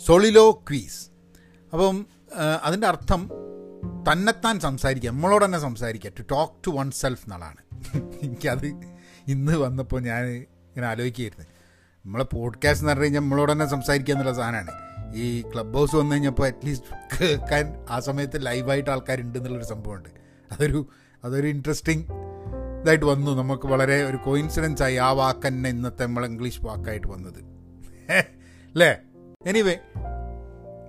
സൊളിലോ 0.00 0.46
ക്വീസ് 0.68 1.00
അപ്പം 1.72 2.06
അതിന്റെ 2.62 2.86
അർത്ഥം 2.86 3.22
തന്നെത്താൻ 4.08 4.60
സംസാരിക്കുക 4.60 5.10
നമ്മളോട് 5.10 5.44
തന്നെ 5.44 5.58
സംസാരിക്കുക 5.58 6.10
to 6.18 6.24
talk 6.28 6.54
to 6.66 6.70
one 6.70 6.90
self 6.90 7.24
എന്നുള്ളതാണ് 7.24 7.60
എനിക്കത് 8.24 8.68
ഇന്ന് 9.26 9.54
വന്നപ്പോൾ 9.56 10.00
ഞാൻ 10.00 10.22
ഇങ്ങനെ 10.26 10.86
ആലോചിക്കുകയായിരുന്നു 10.86 11.46
നമ്മളെ 12.04 12.24
പോഡ്കാസ്റ്റ് 12.24 12.82
എന്ന് 12.84 12.92
പറഞ്ഞു 12.92 13.04
കഴിഞ്ഞാൽ 13.04 13.20
നമ്മളോട് 13.20 13.52
തന്നെ 13.52 13.66
സംസാരിക്കുക 13.66 14.14
എന്നുള്ള 14.14 14.32
സാധനമാണ് 14.32 14.72
ഈ 15.14 15.42
ക്ലബ് 15.42 15.76
ഹൗസ് 15.76 15.96
വന്നു 15.96 16.14
കഴിഞ്ഞപ്പോൾ 16.14 16.46
അറ്റ്ലീസ്റ്റ് 16.46 16.96
കേൾക്കാൻ 17.14 17.64
ആ 17.88 17.98
സമയത്ത് 18.00 18.38
ലൈവായിട്ട് 18.46 18.90
ആൾക്കാരുണ്ട് 18.90 19.38
എന്നുള്ളൊരു 19.38 19.64
സംഭവമുണ്ട്. 19.64 20.10
അതൊരു 20.50 20.80
അതൊരു 21.24 21.46
ഇൻട്രസ്റ്റിംഗ് 21.46 22.04
ഇതായിട്ട് 22.82 23.04
വന്നു. 23.04 23.30
നമുക്ക് 23.30 23.66
വളരെ 23.66 24.02
ഒരു 24.02 24.16
കോയിൻസിഡൻസ് 24.16 24.82
ആയി 24.82 24.96
ആ 24.96 25.12
വാക്ക് 25.12 25.46
തന്നെ 25.46 25.70
ഇന്നത്തെ 25.70 26.06
നമ്മൾ 26.06 26.26
ഇംഗ്ലീഷ് 26.26 26.64
വാക്കായിട്ട് 26.64 27.06
വന്നത്. 27.06 27.40
അല്ലേ 28.72 28.98
എനിവേ 29.46 29.76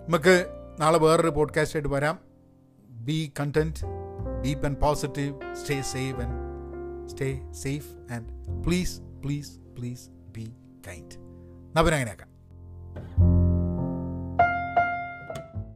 നമുക്ക് 0.07 0.45
നാളെ 0.79 0.99
വേറൊരു 0.99 1.29
പോഡ്കാസ്റ്റ് 1.29 1.77
ആയിട്ട് 1.77 1.89
വരാം. 1.89 2.19
Be 2.89 3.33
content 3.39 3.85
deep 4.41 4.65
and 4.65 4.77
positive 4.77 5.55
stay 5.55 5.81
safe 5.81 6.15
and 6.15 7.09
stay 7.09 7.51
safe 7.51 8.13
and 8.13 8.63
please 8.63 9.01
please 9.25 9.51
please 9.77 10.09
be 10.09 10.55
kind 10.87 11.15
നവനങ്ങനെയാക്കാം 11.77 12.29